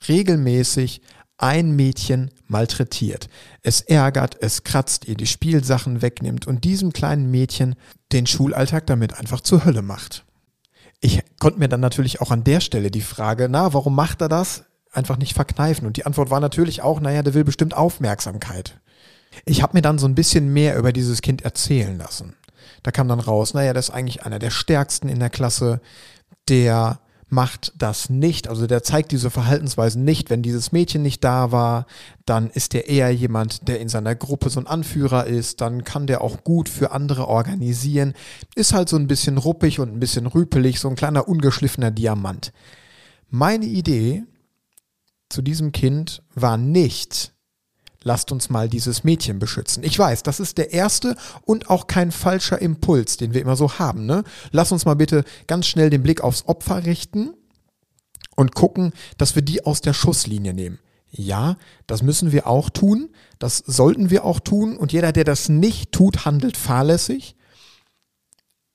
regelmäßig 0.08 1.00
ein 1.38 1.76
Mädchen 1.76 2.30
malträtiert. 2.46 3.28
Es 3.62 3.82
ärgert, 3.82 4.36
es 4.40 4.64
kratzt, 4.64 5.06
ihr 5.06 5.16
die 5.16 5.26
Spielsachen 5.26 6.02
wegnimmt 6.02 6.46
und 6.46 6.64
diesem 6.64 6.92
kleinen 6.92 7.30
Mädchen 7.30 7.74
den 8.12 8.26
Schulalltag 8.26 8.86
damit 8.86 9.14
einfach 9.18 9.40
zur 9.40 9.64
Hölle 9.64 9.82
macht. 9.82 10.25
Ich 11.00 11.22
konnte 11.38 11.58
mir 11.58 11.68
dann 11.68 11.80
natürlich 11.80 12.20
auch 12.20 12.30
an 12.30 12.44
der 12.44 12.60
Stelle 12.60 12.90
die 12.90 13.02
Frage, 13.02 13.48
na, 13.50 13.74
warum 13.74 13.94
macht 13.94 14.20
er 14.20 14.28
das? 14.28 14.64
Einfach 14.92 15.18
nicht 15.18 15.34
verkneifen. 15.34 15.86
Und 15.86 15.96
die 15.96 16.06
Antwort 16.06 16.30
war 16.30 16.40
natürlich 16.40 16.82
auch, 16.82 17.00
naja, 17.00 17.22
der 17.22 17.34
will 17.34 17.44
bestimmt 17.44 17.76
Aufmerksamkeit. 17.76 18.80
Ich 19.44 19.62
habe 19.62 19.76
mir 19.76 19.82
dann 19.82 19.98
so 19.98 20.06
ein 20.06 20.14
bisschen 20.14 20.52
mehr 20.52 20.76
über 20.76 20.92
dieses 20.92 21.20
Kind 21.20 21.42
erzählen 21.42 21.98
lassen. 21.98 22.34
Da 22.82 22.90
kam 22.90 23.08
dann 23.08 23.20
raus, 23.20 23.52
naja, 23.52 23.72
das 23.72 23.88
ist 23.88 23.94
eigentlich 23.94 24.24
einer 24.24 24.38
der 24.38 24.50
stärksten 24.50 25.08
in 25.08 25.20
der 25.20 25.30
Klasse, 25.30 25.80
der 26.48 27.00
macht 27.28 27.72
das 27.76 28.08
nicht, 28.08 28.48
also 28.48 28.66
der 28.66 28.82
zeigt 28.82 29.10
diese 29.10 29.30
Verhaltensweisen 29.30 30.04
nicht. 30.04 30.30
Wenn 30.30 30.42
dieses 30.42 30.70
Mädchen 30.70 31.02
nicht 31.02 31.24
da 31.24 31.50
war, 31.50 31.86
dann 32.24 32.50
ist 32.50 32.72
der 32.72 32.88
eher 32.88 33.10
jemand, 33.10 33.66
der 33.68 33.80
in 33.80 33.88
seiner 33.88 34.14
Gruppe 34.14 34.48
so 34.48 34.60
ein 34.60 34.66
Anführer 34.66 35.26
ist, 35.26 35.60
dann 35.60 35.82
kann 35.82 36.06
der 36.06 36.20
auch 36.20 36.44
gut 36.44 36.68
für 36.68 36.92
andere 36.92 37.26
organisieren, 37.26 38.14
ist 38.54 38.72
halt 38.72 38.88
so 38.88 38.96
ein 38.96 39.08
bisschen 39.08 39.38
ruppig 39.38 39.80
und 39.80 39.92
ein 39.92 40.00
bisschen 40.00 40.26
rüpelig, 40.26 40.78
so 40.78 40.88
ein 40.88 40.96
kleiner 40.96 41.28
ungeschliffener 41.28 41.90
Diamant. 41.90 42.52
Meine 43.28 43.66
Idee 43.66 44.24
zu 45.28 45.42
diesem 45.42 45.72
Kind 45.72 46.22
war 46.34 46.56
nicht, 46.56 47.34
lasst 48.06 48.30
uns 48.30 48.50
mal 48.50 48.68
dieses 48.68 49.02
Mädchen 49.02 49.40
beschützen. 49.40 49.82
Ich 49.82 49.98
weiß, 49.98 50.22
das 50.22 50.38
ist 50.38 50.58
der 50.58 50.72
erste 50.72 51.16
und 51.42 51.68
auch 51.68 51.88
kein 51.88 52.12
falscher 52.12 52.62
Impuls, 52.62 53.16
den 53.16 53.34
wir 53.34 53.40
immer 53.40 53.56
so 53.56 53.80
haben. 53.80 54.06
Ne? 54.06 54.22
Lass 54.52 54.70
uns 54.70 54.84
mal 54.84 54.94
bitte 54.94 55.24
ganz 55.48 55.66
schnell 55.66 55.90
den 55.90 56.04
Blick 56.04 56.20
aufs 56.20 56.46
Opfer 56.46 56.86
richten 56.86 57.34
und 58.36 58.54
gucken, 58.54 58.92
dass 59.18 59.34
wir 59.34 59.42
die 59.42 59.66
aus 59.66 59.80
der 59.80 59.92
Schusslinie 59.92 60.54
nehmen. 60.54 60.78
Ja, 61.10 61.56
das 61.88 62.02
müssen 62.02 62.30
wir 62.30 62.46
auch 62.46 62.70
tun, 62.70 63.10
das 63.40 63.58
sollten 63.58 64.08
wir 64.08 64.24
auch 64.24 64.38
tun 64.38 64.76
und 64.76 64.92
jeder, 64.92 65.10
der 65.10 65.24
das 65.24 65.48
nicht 65.48 65.90
tut, 65.90 66.24
handelt 66.24 66.56
fahrlässig. 66.56 67.34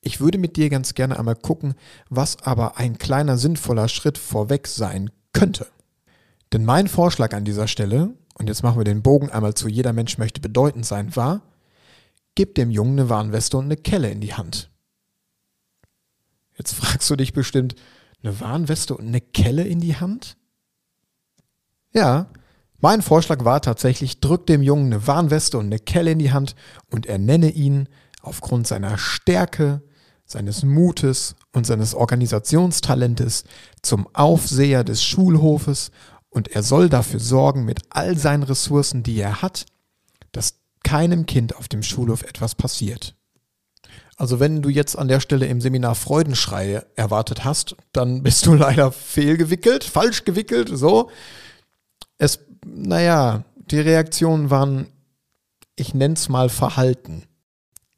Ich 0.02 0.20
würde 0.20 0.40
mit 0.40 0.58
dir 0.58 0.70
ganz 0.70 0.94
gerne 0.94 1.18
einmal 1.18 1.36
gucken, 1.36 1.76
was 2.10 2.42
aber 2.44 2.78
ein 2.78 2.98
kleiner 2.98 3.38
sinnvoller 3.38 3.88
Schritt 3.88 4.18
vorweg 4.18 4.68
sein 4.68 5.10
könnte. 5.32 5.68
Denn 6.52 6.66
mein 6.66 6.90
Vorschlag 6.90 7.34
an 7.34 7.46
dieser 7.46 7.70
Stelle 7.70 8.14
und 8.36 8.48
jetzt 8.48 8.64
machen 8.64 8.80
wir 8.80 8.84
den 8.84 9.02
Bogen 9.02 9.30
einmal 9.30 9.54
zu 9.54 9.68
jeder 9.68 9.94
Mensch 9.94 10.18
möchte 10.18 10.42
bedeutend 10.42 10.86
sein, 10.86 11.16
war, 11.16 11.42
gib 12.36 12.56
dem 12.56 12.72
Jungen 12.72 13.00
eine 13.00 13.10
Warnweste 13.10 13.58
und 13.58 13.66
eine 13.66 13.78
Kelle 13.78 14.10
in 14.10 14.22
die 14.22 14.34
Hand. 14.34 14.70
Jetzt 16.58 16.74
fragst 16.74 17.10
du 17.10 17.16
dich 17.16 17.34
bestimmt, 17.34 17.76
eine 18.24 18.40
Warnweste 18.40 18.96
und 18.96 19.08
eine 19.08 19.22
Kelle 19.22 19.64
in 19.64 19.80
die 19.80 19.96
Hand? 19.96 20.38
Ja, 21.94 22.28
mein 22.80 23.02
Vorschlag 23.02 23.46
war 23.46 23.62
tatsächlich, 23.62 24.22
drück 24.22 24.48
dem 24.48 24.64
Jungen 24.64 24.88
eine 24.88 25.06
Warnweste 25.08 25.58
und 25.58 25.66
eine 25.68 25.80
Kelle 25.80 26.12
in 26.12 26.20
die 26.20 26.32
Hand 26.32 26.56
und 26.90 27.06
er 27.06 27.20
nenne 27.20 27.50
ihn 27.50 27.88
aufgrund 28.22 28.68
seiner 28.68 28.98
Stärke, 28.98 29.82
seines 30.26 30.64
Mutes 30.64 31.36
und 31.52 31.66
seines 31.66 31.94
Organisationstalentes 31.94 33.44
zum 33.82 34.08
Aufseher 34.16 34.84
des 34.84 35.04
Schulhofes 35.04 35.92
und 36.32 36.48
er 36.48 36.64
soll 36.64 36.90
dafür 36.90 37.20
sorgen, 37.20 37.66
mit 37.66 37.82
all 37.90 38.18
seinen 38.18 38.44
Ressourcen, 38.44 39.04
die 39.04 39.20
er 39.20 39.42
hat, 39.42 39.66
dass 40.32 40.56
keinem 40.84 41.26
Kind 41.26 41.56
auf 41.56 41.68
dem 41.68 41.84
Schulhof 41.84 42.24
etwas 42.24 42.56
passiert. 42.56 43.16
Also 44.16 44.40
wenn 44.40 44.62
du 44.62 44.70
jetzt 44.70 44.98
an 44.98 45.08
der 45.08 45.20
Stelle 45.20 45.46
im 45.48 45.62
Seminar 45.62 45.96
Freudenschreie 45.96 46.86
erwartet 46.96 47.44
hast, 47.44 47.76
dann 47.92 48.24
bist 48.24 48.46
du 48.46 48.54
leider 48.56 48.92
fehlgewickelt, 48.92 49.84
falsch 49.84 50.24
gewickelt, 50.24 50.70
so. 50.72 51.10
Es, 52.18 52.40
naja, 52.66 53.44
die 53.56 53.80
Reaktionen 53.80 54.50
waren, 54.50 54.88
ich 55.76 55.94
nenne 55.94 56.14
es 56.14 56.30
mal 56.30 56.50
Verhalten. 56.50 57.24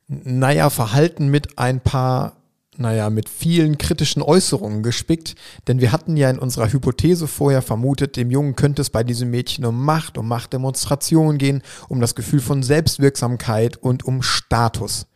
Naja, 0.07 0.69
Verhalten 0.69 1.27
mit 1.27 1.59
ein 1.59 1.81
paar 1.81 2.37
naja, 2.77 3.09
mit 3.09 3.29
vielen 3.29 3.77
kritischen 3.77 4.21
Äußerungen 4.21 4.83
gespickt, 4.83 5.35
denn 5.67 5.79
wir 5.79 5.91
hatten 5.91 6.17
ja 6.17 6.29
in 6.29 6.39
unserer 6.39 6.71
Hypothese 6.71 7.27
vorher 7.27 7.61
vermutet, 7.61 8.15
dem 8.15 8.31
Jungen 8.31 8.55
könnte 8.55 8.81
es 8.81 8.89
bei 8.89 9.03
diesem 9.03 9.29
Mädchen 9.29 9.65
um 9.65 9.83
Macht, 9.83 10.17
um 10.17 10.27
Machtdemonstration 10.27 11.37
gehen, 11.37 11.61
um 11.89 12.01
das 12.01 12.15
Gefühl 12.15 12.39
von 12.39 12.63
Selbstwirksamkeit 12.63 13.77
und 13.77 14.05
um 14.05 14.21
Status. 14.21 15.07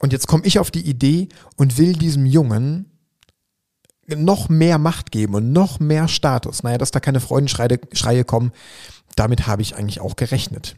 Und 0.00 0.12
jetzt 0.12 0.26
komme 0.26 0.44
ich 0.46 0.58
auf 0.58 0.70
die 0.70 0.88
Idee 0.88 1.28
und 1.56 1.78
will 1.78 1.92
diesem 1.92 2.26
Jungen 2.26 2.86
noch 4.06 4.48
mehr 4.48 4.78
Macht 4.78 5.12
geben 5.12 5.34
und 5.34 5.52
noch 5.52 5.78
mehr 5.78 6.08
Status. 6.08 6.62
Naja, 6.62 6.78
dass 6.78 6.90
da 6.90 7.00
keine 7.00 7.20
Freudenschreie 7.20 8.24
kommen, 8.24 8.52
damit 9.14 9.46
habe 9.46 9.62
ich 9.62 9.76
eigentlich 9.76 10.00
auch 10.00 10.16
gerechnet. 10.16 10.76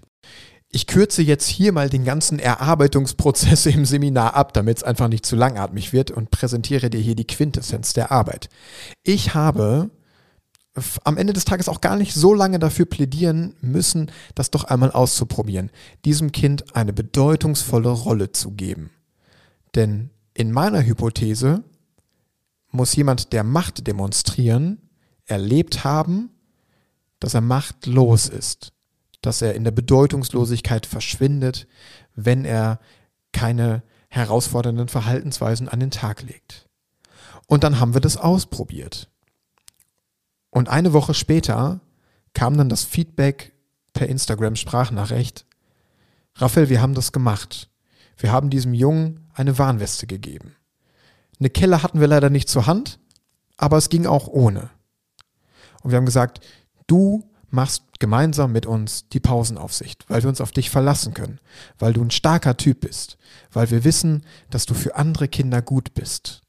Ich 0.74 0.86
kürze 0.86 1.20
jetzt 1.20 1.46
hier 1.48 1.70
mal 1.70 1.90
den 1.90 2.04
ganzen 2.04 2.38
Erarbeitungsprozess 2.38 3.66
im 3.66 3.84
Seminar 3.84 4.34
ab, 4.34 4.54
damit 4.54 4.78
es 4.78 4.82
einfach 4.82 5.08
nicht 5.08 5.26
zu 5.26 5.36
langatmig 5.36 5.92
wird 5.92 6.10
und 6.10 6.30
präsentiere 6.30 6.88
dir 6.88 7.00
hier 7.00 7.14
die 7.14 7.26
Quintessenz 7.26 7.92
der 7.92 8.10
Arbeit. 8.10 8.48
Ich 9.02 9.34
habe 9.34 9.90
am 11.04 11.18
Ende 11.18 11.34
des 11.34 11.44
Tages 11.44 11.68
auch 11.68 11.82
gar 11.82 11.96
nicht 11.96 12.14
so 12.14 12.32
lange 12.32 12.58
dafür 12.58 12.86
plädieren 12.86 13.54
müssen, 13.60 14.10
das 14.34 14.50
doch 14.50 14.64
einmal 14.64 14.90
auszuprobieren, 14.90 15.70
diesem 16.06 16.32
Kind 16.32 16.74
eine 16.74 16.94
bedeutungsvolle 16.94 17.90
Rolle 17.90 18.32
zu 18.32 18.52
geben. 18.52 18.90
Denn 19.74 20.08
in 20.32 20.50
meiner 20.50 20.82
Hypothese 20.82 21.62
muss 22.70 22.96
jemand, 22.96 23.34
der 23.34 23.44
Macht 23.44 23.86
demonstrieren, 23.86 24.80
erlebt 25.26 25.84
haben, 25.84 26.30
dass 27.20 27.34
er 27.34 27.42
machtlos 27.42 28.30
ist 28.30 28.72
dass 29.22 29.40
er 29.40 29.54
in 29.54 29.64
der 29.64 29.70
Bedeutungslosigkeit 29.70 30.84
verschwindet, 30.84 31.66
wenn 32.14 32.44
er 32.44 32.78
keine 33.32 33.82
herausfordernden 34.08 34.88
Verhaltensweisen 34.88 35.68
an 35.68 35.80
den 35.80 35.90
Tag 35.90 36.22
legt. 36.22 36.68
Und 37.46 37.64
dann 37.64 37.80
haben 37.80 37.94
wir 37.94 38.00
das 38.00 38.18
ausprobiert. 38.18 39.10
Und 40.50 40.68
eine 40.68 40.92
Woche 40.92 41.14
später 41.14 41.80
kam 42.34 42.58
dann 42.58 42.68
das 42.68 42.84
Feedback 42.84 43.54
per 43.94 44.08
Instagram 44.08 44.56
Sprachnachricht. 44.56 45.46
Raphael, 46.34 46.68
wir 46.68 46.82
haben 46.82 46.94
das 46.94 47.12
gemacht. 47.12 47.70
Wir 48.16 48.32
haben 48.32 48.50
diesem 48.50 48.74
Jungen 48.74 49.28
eine 49.34 49.58
Warnweste 49.58 50.06
gegeben. 50.06 50.54
Eine 51.38 51.50
Kelle 51.50 51.82
hatten 51.82 52.00
wir 52.00 52.06
leider 52.06 52.30
nicht 52.30 52.48
zur 52.48 52.66
Hand, 52.66 52.98
aber 53.56 53.76
es 53.76 53.88
ging 53.88 54.06
auch 54.06 54.28
ohne. 54.28 54.70
Und 55.82 55.90
wir 55.90 55.96
haben 55.96 56.06
gesagt, 56.06 56.40
du 56.86 57.28
machst 57.52 57.84
gemeinsam 58.00 58.52
mit 58.52 58.66
uns 58.66 59.08
die 59.08 59.20
Pausenaufsicht, 59.20 60.04
weil 60.08 60.22
wir 60.22 60.28
uns 60.28 60.40
auf 60.40 60.52
dich 60.52 60.70
verlassen 60.70 61.14
können, 61.14 61.38
weil 61.78 61.92
du 61.92 62.02
ein 62.02 62.10
starker 62.10 62.56
Typ 62.56 62.80
bist, 62.80 63.18
weil 63.52 63.70
wir 63.70 63.84
wissen, 63.84 64.24
dass 64.50 64.66
du 64.66 64.74
für 64.74 64.96
andere 64.96 65.28
Kinder 65.28 65.62
gut 65.62 65.94
bist. 65.94 66.42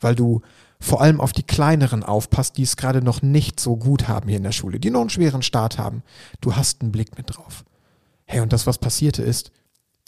weil 0.00 0.14
du 0.14 0.42
vor 0.78 1.00
allem 1.00 1.20
auf 1.20 1.32
die 1.32 1.42
kleineren 1.42 2.02
aufpasst, 2.02 2.58
die 2.58 2.62
es 2.62 2.76
gerade 2.76 3.02
noch 3.02 3.22
nicht 3.22 3.60
so 3.60 3.76
gut 3.76 4.08
haben 4.08 4.28
hier 4.28 4.36
in 4.36 4.42
der 4.42 4.52
Schule, 4.52 4.78
die 4.78 4.90
noch 4.90 5.00
einen 5.00 5.10
schweren 5.10 5.42
Start 5.42 5.78
haben. 5.78 6.02
Du 6.40 6.54
hast 6.54 6.82
einen 6.82 6.92
Blick 6.92 7.16
mit 7.16 7.34
drauf. 7.34 7.64
Hey, 8.26 8.40
und 8.40 8.52
das, 8.52 8.66
was 8.66 8.78
passierte 8.78 9.22
ist, 9.22 9.52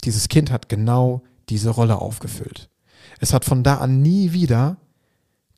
dieses 0.04 0.28
Kind 0.28 0.50
hat 0.50 0.68
genau 0.68 1.22
diese 1.48 1.70
Rolle 1.70 1.96
aufgefüllt. 1.96 2.68
Es 3.20 3.32
hat 3.32 3.44
von 3.44 3.62
da 3.62 3.76
an 3.78 4.02
nie 4.02 4.32
wieder 4.32 4.76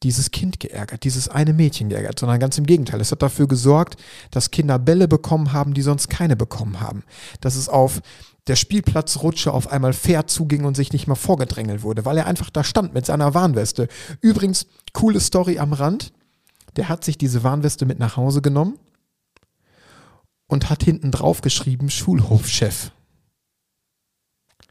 dieses 0.03 0.31
Kind 0.31 0.61
geärgert, 0.61 1.05
dieses 1.05 1.29
eine 1.29 1.53
Mädchen 1.53 1.91
geärgert, 1.91 2.19
sondern 2.19 2.41
ganz 2.41 2.57
im 2.57 2.67
Gegenteil. 2.67 3.01
Es 3.01 3.13
hat 3.13 3.23
dafür 3.23 3.47
gesorgt, 3.47 4.01
dass 4.31 4.51
Kinder 4.51 4.79
Bälle 4.79 5.09
bekommen 5.09 5.53
haben, 5.53 5.75
die 5.75 5.83
sonst 5.83 6.09
keine 6.09 6.37
bekommen 6.37 6.81
haben. 6.81 7.03
Dass 7.41 7.57
es 7.57 7.69
auf 7.69 8.01
der 8.47 8.57
Spielplatzrutsche 8.57 9.53
auf 9.53 9.69
einmal 9.71 9.93
fair 9.93 10.27
zuging 10.27 10.65
und 10.65 10.75
sich 10.75 10.93
nicht 10.93 11.07
mal 11.07 11.15
vorgedrängelt 11.15 11.83
wurde, 11.83 12.05
weil 12.05 12.17
er 12.17 12.27
einfach 12.27 12.51
da 12.51 12.65
stand 12.65 12.95
mit 12.95 13.05
seiner 13.05 13.35
Warnweste. 13.35 13.89
Übrigens, 14.21 14.67
coole 14.93 15.21
Story 15.21 15.59
am 15.59 15.73
Rand. 15.73 16.13
Der 16.77 16.89
hat 16.89 17.05
sich 17.05 17.19
diese 17.19 17.43
Warnweste 17.43 17.85
mit 17.85 17.99
nach 17.99 18.17
Hause 18.17 18.43
genommen 18.43 18.79
und 20.47 20.71
hat 20.71 20.83
hinten 20.83 21.11
drauf 21.11 21.43
geschrieben 21.43 21.91
Schulhofchef. 21.91 22.93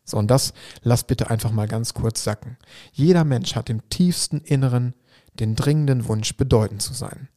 So, 0.06 0.18
und 0.18 0.28
das 0.28 0.54
lass 0.82 1.04
bitte 1.04 1.30
einfach 1.30 1.52
mal 1.52 1.68
ganz 1.68 1.94
kurz 1.94 2.24
sacken. 2.24 2.58
Jeder 2.92 3.24
Mensch 3.24 3.56
hat 3.56 3.70
im 3.70 3.88
tiefsten 3.90 4.40
Inneren 4.40 4.94
den 5.34 5.56
dringenden 5.56 6.08
Wunsch, 6.08 6.36
bedeutend 6.36 6.82
zu 6.82 6.94
sein. 6.94 7.30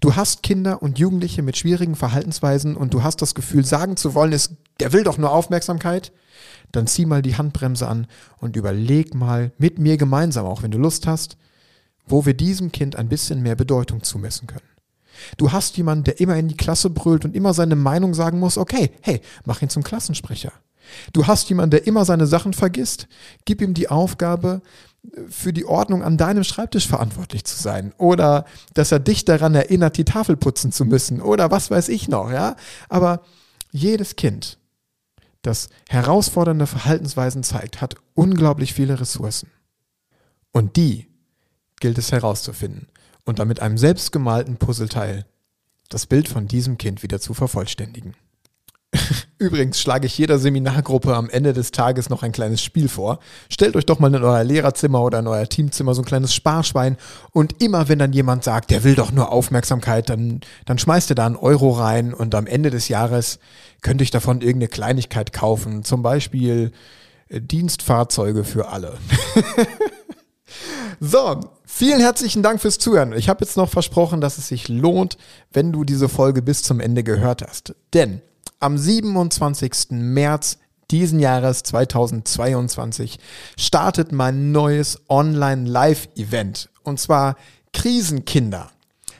Du 0.00 0.16
hast 0.16 0.42
Kinder 0.42 0.82
und 0.82 0.98
Jugendliche 0.98 1.42
mit 1.42 1.56
schwierigen 1.56 1.96
Verhaltensweisen 1.96 2.76
und 2.76 2.92
du 2.92 3.02
hast 3.02 3.22
das 3.22 3.34
Gefühl, 3.34 3.64
sagen 3.64 3.96
zu 3.96 4.14
wollen, 4.14 4.32
ist, 4.32 4.56
der 4.78 4.92
will 4.92 5.04
doch 5.04 5.18
nur 5.18 5.32
Aufmerksamkeit. 5.32 6.12
Dann 6.72 6.86
zieh 6.86 7.06
mal 7.06 7.22
die 7.22 7.36
Handbremse 7.36 7.88
an 7.88 8.06
und 8.38 8.56
überleg 8.56 9.14
mal 9.14 9.52
mit 9.58 9.78
mir 9.78 9.96
gemeinsam, 9.96 10.46
auch 10.46 10.62
wenn 10.62 10.70
du 10.70 10.78
Lust 10.78 11.06
hast, 11.06 11.36
wo 12.06 12.26
wir 12.26 12.34
diesem 12.34 12.72
Kind 12.72 12.96
ein 12.96 13.08
bisschen 13.08 13.42
mehr 13.42 13.56
Bedeutung 13.56 14.02
zumessen 14.02 14.46
können. 14.46 14.60
Du 15.36 15.52
hast 15.52 15.76
jemanden, 15.76 16.04
der 16.04 16.20
immer 16.20 16.36
in 16.36 16.48
die 16.48 16.56
Klasse 16.56 16.90
brüllt 16.90 17.24
und 17.24 17.34
immer 17.34 17.52
seine 17.52 17.76
Meinung 17.76 18.14
sagen 18.14 18.38
muss, 18.38 18.56
okay, 18.56 18.90
hey, 19.02 19.20
mach 19.44 19.60
ihn 19.62 19.68
zum 19.68 19.82
Klassensprecher. 19.82 20.52
Du 21.12 21.26
hast 21.26 21.48
jemanden, 21.48 21.72
der 21.72 21.86
immer 21.86 22.04
seine 22.04 22.26
Sachen 22.26 22.52
vergisst. 22.52 23.06
Gib 23.44 23.60
ihm 23.60 23.74
die 23.74 23.88
Aufgabe, 23.88 24.62
für 25.28 25.52
die 25.52 25.64
Ordnung 25.64 26.02
an 26.02 26.16
deinem 26.16 26.44
Schreibtisch 26.44 26.86
verantwortlich 26.86 27.44
zu 27.44 27.60
sein 27.60 27.92
oder 27.96 28.44
dass 28.74 28.92
er 28.92 28.98
dich 28.98 29.24
daran 29.24 29.54
erinnert, 29.54 29.96
die 29.96 30.04
Tafel 30.04 30.36
putzen 30.36 30.72
zu 30.72 30.84
müssen 30.84 31.20
oder 31.22 31.50
was 31.50 31.70
weiß 31.70 31.88
ich 31.88 32.08
noch, 32.08 32.30
ja? 32.30 32.56
Aber 32.88 33.22
jedes 33.70 34.16
Kind, 34.16 34.58
das 35.42 35.70
herausfordernde 35.88 36.66
Verhaltensweisen 36.66 37.42
zeigt, 37.42 37.80
hat 37.80 37.96
unglaublich 38.14 38.74
viele 38.74 39.00
Ressourcen. 39.00 39.50
Und 40.52 40.76
die 40.76 41.06
gilt 41.80 41.96
es 41.96 42.12
herauszufinden 42.12 42.88
und 43.24 43.38
damit 43.38 43.60
einem 43.60 43.78
selbstgemalten 43.78 44.58
Puzzleteil 44.58 45.24
das 45.88 46.06
Bild 46.06 46.28
von 46.28 46.46
diesem 46.46 46.78
Kind 46.78 47.02
wieder 47.02 47.20
zu 47.20 47.32
vervollständigen. 47.32 48.14
Übrigens 49.38 49.80
schlage 49.80 50.06
ich 50.06 50.18
jeder 50.18 50.38
Seminargruppe 50.38 51.14
am 51.14 51.30
Ende 51.30 51.52
des 51.52 51.70
Tages 51.70 52.10
noch 52.10 52.22
ein 52.22 52.32
kleines 52.32 52.62
Spiel 52.62 52.88
vor. 52.88 53.20
Stellt 53.48 53.76
euch 53.76 53.86
doch 53.86 54.00
mal 54.00 54.12
in 54.12 54.22
euer 54.22 54.42
Lehrerzimmer 54.42 55.02
oder 55.02 55.20
in 55.20 55.26
euer 55.28 55.48
Teamzimmer 55.48 55.94
so 55.94 56.02
ein 56.02 56.06
kleines 56.06 56.34
Sparschwein 56.34 56.96
und 57.32 57.62
immer 57.62 57.88
wenn 57.88 58.00
dann 58.00 58.12
jemand 58.12 58.42
sagt, 58.42 58.70
der 58.70 58.82
will 58.82 58.96
doch 58.96 59.12
nur 59.12 59.30
Aufmerksamkeit, 59.30 60.08
dann, 60.10 60.40
dann 60.66 60.78
schmeißt 60.78 61.10
ihr 61.10 61.14
da 61.14 61.26
einen 61.26 61.36
Euro 61.36 61.70
rein 61.70 62.12
und 62.12 62.34
am 62.34 62.46
Ende 62.46 62.70
des 62.70 62.88
Jahres 62.88 63.38
könnt 63.80 64.00
ihr 64.00 64.08
davon 64.08 64.40
irgendeine 64.40 64.68
Kleinigkeit 64.68 65.32
kaufen. 65.32 65.84
Zum 65.84 66.02
Beispiel 66.02 66.72
äh, 67.28 67.40
Dienstfahrzeuge 67.40 68.44
für 68.44 68.68
alle. 68.68 68.98
So, 71.02 71.40
vielen 71.64 72.00
herzlichen 72.00 72.42
Dank 72.42 72.60
fürs 72.60 72.78
Zuhören. 72.78 73.14
Ich 73.14 73.30
habe 73.30 73.42
jetzt 73.42 73.56
noch 73.56 73.70
versprochen, 73.70 74.20
dass 74.20 74.36
es 74.36 74.48
sich 74.48 74.68
lohnt, 74.68 75.16
wenn 75.50 75.72
du 75.72 75.84
diese 75.84 76.10
Folge 76.10 76.42
bis 76.42 76.62
zum 76.62 76.78
Ende 76.78 77.02
gehört 77.02 77.40
hast. 77.42 77.74
Denn 77.94 78.20
am 78.60 78.76
27. 78.76 79.90
März 79.90 80.58
diesen 80.90 81.18
Jahres 81.18 81.62
2022 81.62 83.18
startet 83.58 84.12
mein 84.12 84.52
neues 84.52 85.00
Online-Live-Event 85.08 86.68
und 86.82 87.00
zwar 87.00 87.36
Krisenkinder. 87.72 88.70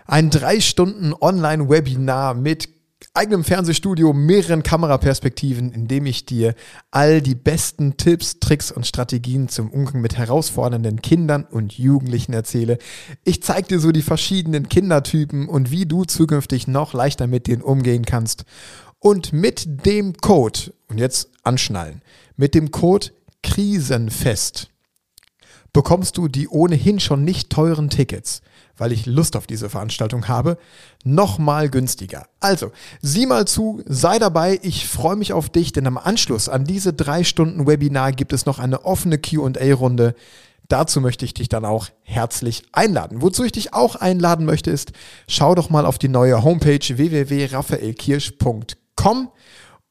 Ein 0.07 0.31
drei 0.31 0.61
Stunden 0.61 1.15
Online-Webinar 1.19 2.35
mit 2.35 2.69
eigenem 3.15 3.45
Fernsehstudio, 3.45 4.13
mehreren 4.13 4.63
Kameraperspektiven, 4.63 5.73
in 5.73 5.89
dem 5.89 6.07
ich 6.07 6.27
dir 6.27 6.55
all 6.91 7.23
die 7.23 7.35
besten 7.35 7.97
Tipps, 7.97 8.41
Tricks 8.41 8.71
und 8.71 8.87
Strategien 8.87 9.49
zum 9.49 9.71
Umgang 9.71 10.03
mit 10.03 10.19
herausfordernden 10.19 11.01
Kindern 11.01 11.45
und 11.45 11.79
Jugendlichen 11.79 12.33
erzähle. 12.33 12.79
Ich 13.25 13.43
zeige 13.43 13.69
dir 13.69 13.81
so 13.81 13.91
die 13.91 14.03
verschiedenen 14.03 14.69
Kindertypen 14.69 15.49
und 15.49 15.71
wie 15.71 15.87
du 15.87 16.05
zukünftig 16.05 16.67
noch 16.69 16.93
leichter 16.93 17.27
mit 17.27 17.47
denen 17.47 17.63
umgehen 17.63 18.05
kannst. 18.05 18.45
Und 19.01 19.33
mit 19.33 19.87
dem 19.87 20.15
Code, 20.19 20.75
und 20.89 20.99
jetzt 20.99 21.31
anschnallen, 21.43 22.03
mit 22.37 22.55
dem 22.55 22.71
Code 22.71 23.09
Krisenfest 23.43 24.69
bekommst 25.73 26.19
du 26.19 26.29
die 26.29 26.49
ohnehin 26.49 27.01
schon 27.01 27.25
nicht 27.25 27.49
teuren 27.49 27.89
Tickets, 27.89 28.43
weil 28.77 28.93
ich 28.93 29.07
Lust 29.07 29.37
auf 29.37 29.47
diese 29.47 29.71
Veranstaltung 29.71 30.29
habe, 30.29 30.59
nochmal 31.03 31.71
günstiger. 31.71 32.27
Also, 32.41 32.73
sieh 33.01 33.25
mal 33.25 33.47
zu, 33.47 33.83
sei 33.87 34.19
dabei, 34.19 34.59
ich 34.63 34.87
freue 34.87 35.17
mich 35.17 35.33
auf 35.33 35.49
dich, 35.49 35.73
denn 35.73 35.87
am 35.87 35.97
Anschluss 35.97 36.51
an 36.51 36.65
diese 36.65 36.93
drei 36.93 37.25
Stunden 37.25 37.67
Webinar 37.67 38.13
gibt 38.13 38.35
es 38.35 38.45
noch 38.45 38.59
eine 38.59 38.85
offene 38.85 39.17
QA-Runde. 39.19 40.15
Dazu 40.69 41.01
möchte 41.01 41.25
ich 41.25 41.33
dich 41.35 41.49
dann 41.49 41.65
auch 41.65 41.89
herzlich 42.03 42.65
einladen. 42.73 43.23
Wozu 43.23 43.45
ich 43.45 43.53
dich 43.53 43.73
auch 43.73 43.97
einladen 43.97 44.45
möchte, 44.45 44.71
ist, 44.71 44.93
schau 45.27 45.55
doch 45.55 45.71
mal 45.71 45.87
auf 45.87 45.99
die 45.99 46.09
neue 46.09 46.45
Homepage 46.45 46.97
www.raphaelkirsch.com 46.97 48.67
komm 49.01 49.31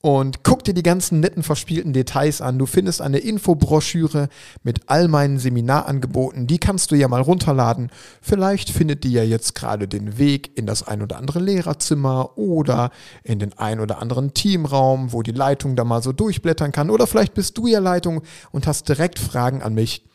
und 0.02 0.44
guck 0.44 0.64
dir 0.64 0.76
die 0.76 0.84
ganzen 0.84 1.20
netten 1.20 1.42
verspielten 1.42 1.94
Details 1.94 2.42
an. 2.42 2.60
Du 2.60 2.68
findest 2.68 3.02
eine 3.02 3.18
Infobroschüre 3.18 4.30
mit 4.62 4.82
all 4.86 5.08
meinen 5.08 5.40
Seminarangeboten. 5.40 6.46
Die 6.46 6.60
kannst 6.60 6.92
du 6.92 6.96
ja 6.96 7.08
mal 7.08 7.22
runterladen. 7.22 7.90
Vielleicht 8.22 8.70
findet 8.70 9.04
die 9.04 9.12
ja 9.12 9.24
jetzt 9.24 9.56
gerade 9.56 9.88
den 9.88 10.20
Weg 10.20 10.56
in 10.58 10.68
das 10.68 10.88
ein 10.88 11.02
oder 11.02 11.18
andere 11.18 11.40
Lehrerzimmer 11.40 12.38
oder 12.38 12.92
in 13.24 13.40
den 13.40 13.58
ein 13.58 13.80
oder 13.80 14.00
anderen 14.00 14.36
Teamraum, 14.36 15.12
wo 15.12 15.24
die 15.24 15.32
Leitung 15.32 15.76
da 15.76 15.84
mal 15.84 16.04
so 16.04 16.12
durchblättern 16.12 16.72
kann. 16.72 16.92
Oder 16.92 17.08
vielleicht 17.08 17.34
bist 17.34 17.58
du 17.58 17.66
ja 17.66 17.80
Leitung 17.80 18.22
und 18.52 18.68
hast 18.68 18.88
direkt 18.88 19.18
Fragen 19.18 19.64
an 19.64 19.74
mich. 19.74 20.06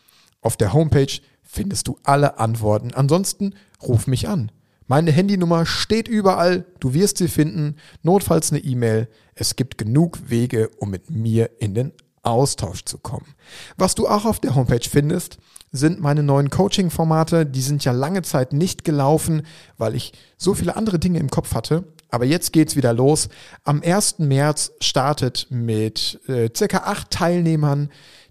Auf 0.41 0.57
der 0.57 0.73
Homepage 0.73 1.21
findest 1.43 1.89
du 1.89 1.99
alle 2.05 2.39
Antworten. 2.39 2.95
Ansonsten 2.95 3.55
ruf 3.83 4.07
mich 4.07 4.29
an. 4.29 4.53
Meine 4.87 5.13
Handynummer 5.13 5.65
steht 5.65 6.09
überall, 6.09 6.67
du 6.81 6.93
wirst 6.93 7.19
sie 7.19 7.29
finden, 7.29 7.77
notfalls 8.03 8.53
eine 8.53 8.61
E-Mail. 8.63 9.09
Es 9.35 9.57
gibt 9.57 9.79
genug 9.79 10.29
Wege, 10.29 10.71
um 10.79 10.91
mit 10.91 11.11
mir 11.11 11.51
in 11.59 11.75
den 11.75 11.93
Austausch 12.23 12.85
zu 12.85 12.99
kommen. 12.99 13.35
Was 13.77 13.95
du 13.95 14.09
auch 14.09 14.25
auf 14.25 14.41
der 14.41 14.55
Homepage 14.55 14.89
findest, 14.89 15.39
sind 15.73 16.01
meine 16.01 16.23
neuen 16.23 16.51
Coaching-Formate. 16.51 17.47
Die 17.47 17.61
sind 17.61 17.85
ja 17.85 17.93
lange 17.93 18.23
Zeit 18.23 18.53
nicht 18.53 18.85
gelaufen, 18.85 19.43
weil 19.77 19.95
ich 19.95 20.13
so 20.37 20.55
viele 20.55 20.77
andere 20.77 20.99
Dinge 20.99 21.19
im 21.19 21.31
Kopf 21.31 21.55
hatte. 21.55 21.85
Aber 22.11 22.25
jetzt 22.25 22.53
geht's 22.53 22.77
wieder 22.77 22.93
los. 22.93 23.29
Am 23.65 23.83
1. 23.83 24.21
März 24.21 24.73
startet 24.81 25.49
mit 25.51 26.21
äh, 26.29 26.49
circa 26.55 26.79
acht 26.85 27.11
Teilnehmern 27.11 27.91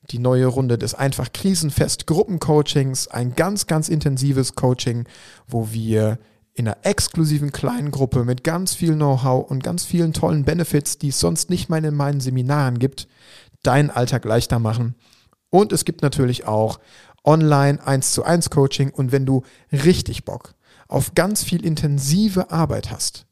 die 0.10 0.20
neue 0.20 0.48
Runde 0.48 0.78
des 0.78 0.96
einfach 0.96 1.34
Krisenfest 1.34 2.08
Gruppencoachings. 2.08 3.08
Ein 3.10 3.36
ganz, 3.36 3.68
ganz 3.68 3.90
intensives 3.90 4.56
Coaching, 4.56 5.06
wo 5.48 5.72
wir 5.72 6.18
in 6.54 6.68
einer 6.68 6.78
exklusiven 6.84 7.52
kleinen 7.52 7.92
Gruppe 7.92 8.24
mit 8.26 8.44
ganz 8.44 8.76
viel 8.76 8.96
Know-how 8.96 9.50
und 9.50 9.64
ganz 9.64 9.86
vielen 9.86 10.14
tollen 10.14 10.46
Benefits, 10.46 10.98
die 10.98 11.10
es 11.10 11.20
sonst 11.20 11.50
nicht 11.50 11.70
mal 11.70 11.84
in 11.84 11.96
meinen 11.96 12.22
Seminaren 12.22 12.78
gibt, 12.80 13.08
deinen 13.64 13.90
Alltag 13.90 14.26
leichter 14.26 14.60
machen. 14.60 14.96
Und 15.50 15.72
es 15.72 15.86
gibt 15.86 16.02
natürlich 16.02 16.46
auch 16.46 16.80
online 17.24 17.86
1 17.86 18.12
zu 18.12 18.24
1 18.24 18.50
Coaching 18.50 18.92
und 18.92 19.12
wenn 19.12 19.26
du 19.26 19.44
richtig 19.72 20.26
Bock 20.26 20.56
auf 20.88 21.16
ganz 21.16 21.44
viel 21.44 21.66
intensive 21.66 22.52
Arbeit 22.52 22.92
hast, 22.92 23.26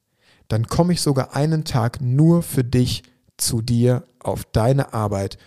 dann 0.48 0.68
komme 0.68 0.94
ich 0.94 1.02
sogar 1.02 1.36
einen 1.36 1.64
Tag 1.64 2.02
nur 2.02 2.42
für 2.42 2.64
dich 2.64 3.04
zu 3.38 3.62
dir 3.62 4.04
auf 4.20 4.46
deine 4.46 4.94
Arbeit 4.94 5.38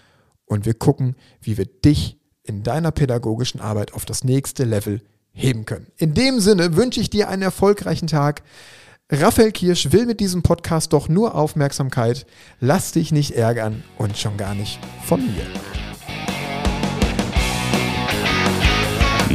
und 0.46 0.66
wir 0.66 0.74
gucken, 0.74 1.16
wie 1.40 1.56
wir 1.56 1.66
dich 1.66 2.18
in 2.42 2.62
deiner 2.62 2.90
pädagogischen 2.90 3.60
Arbeit 3.60 3.94
auf 3.94 4.04
das 4.04 4.22
nächste 4.24 4.64
Level 4.64 5.02
heben 5.34 5.66
können. 5.66 5.88
In 5.98 6.14
dem 6.14 6.40
Sinne 6.40 6.76
wünsche 6.76 7.00
ich 7.00 7.10
dir 7.10 7.28
einen 7.28 7.42
erfolgreichen 7.42 8.06
Tag. 8.06 8.42
Raphael 9.10 9.52
Kirsch 9.52 9.92
will 9.92 10.06
mit 10.06 10.20
diesem 10.20 10.42
Podcast 10.42 10.94
doch 10.94 11.08
nur 11.08 11.34
Aufmerksamkeit. 11.34 12.24
Lass 12.60 12.92
dich 12.92 13.12
nicht 13.12 13.32
ärgern 13.32 13.84
und 13.98 14.16
schon 14.16 14.38
gar 14.38 14.54
nicht 14.54 14.78
von 15.04 15.20
mir. 15.20 15.46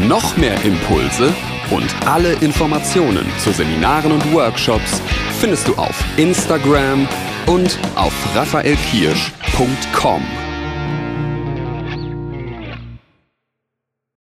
Noch 0.07 0.37
mehr 0.37 0.59
Impulse 0.63 1.33
und 1.71 2.07
alle 2.07 2.33
Informationen 2.33 3.25
zu 3.43 3.51
Seminaren 3.51 4.11
und 4.11 4.33
Workshops 4.33 5.01
findest 5.39 5.67
du 5.67 5.75
auf 5.75 6.03
Instagram 6.17 7.07
und 7.45 7.77
auf 7.95 8.13
raphaelkirsch.com. 8.35 10.48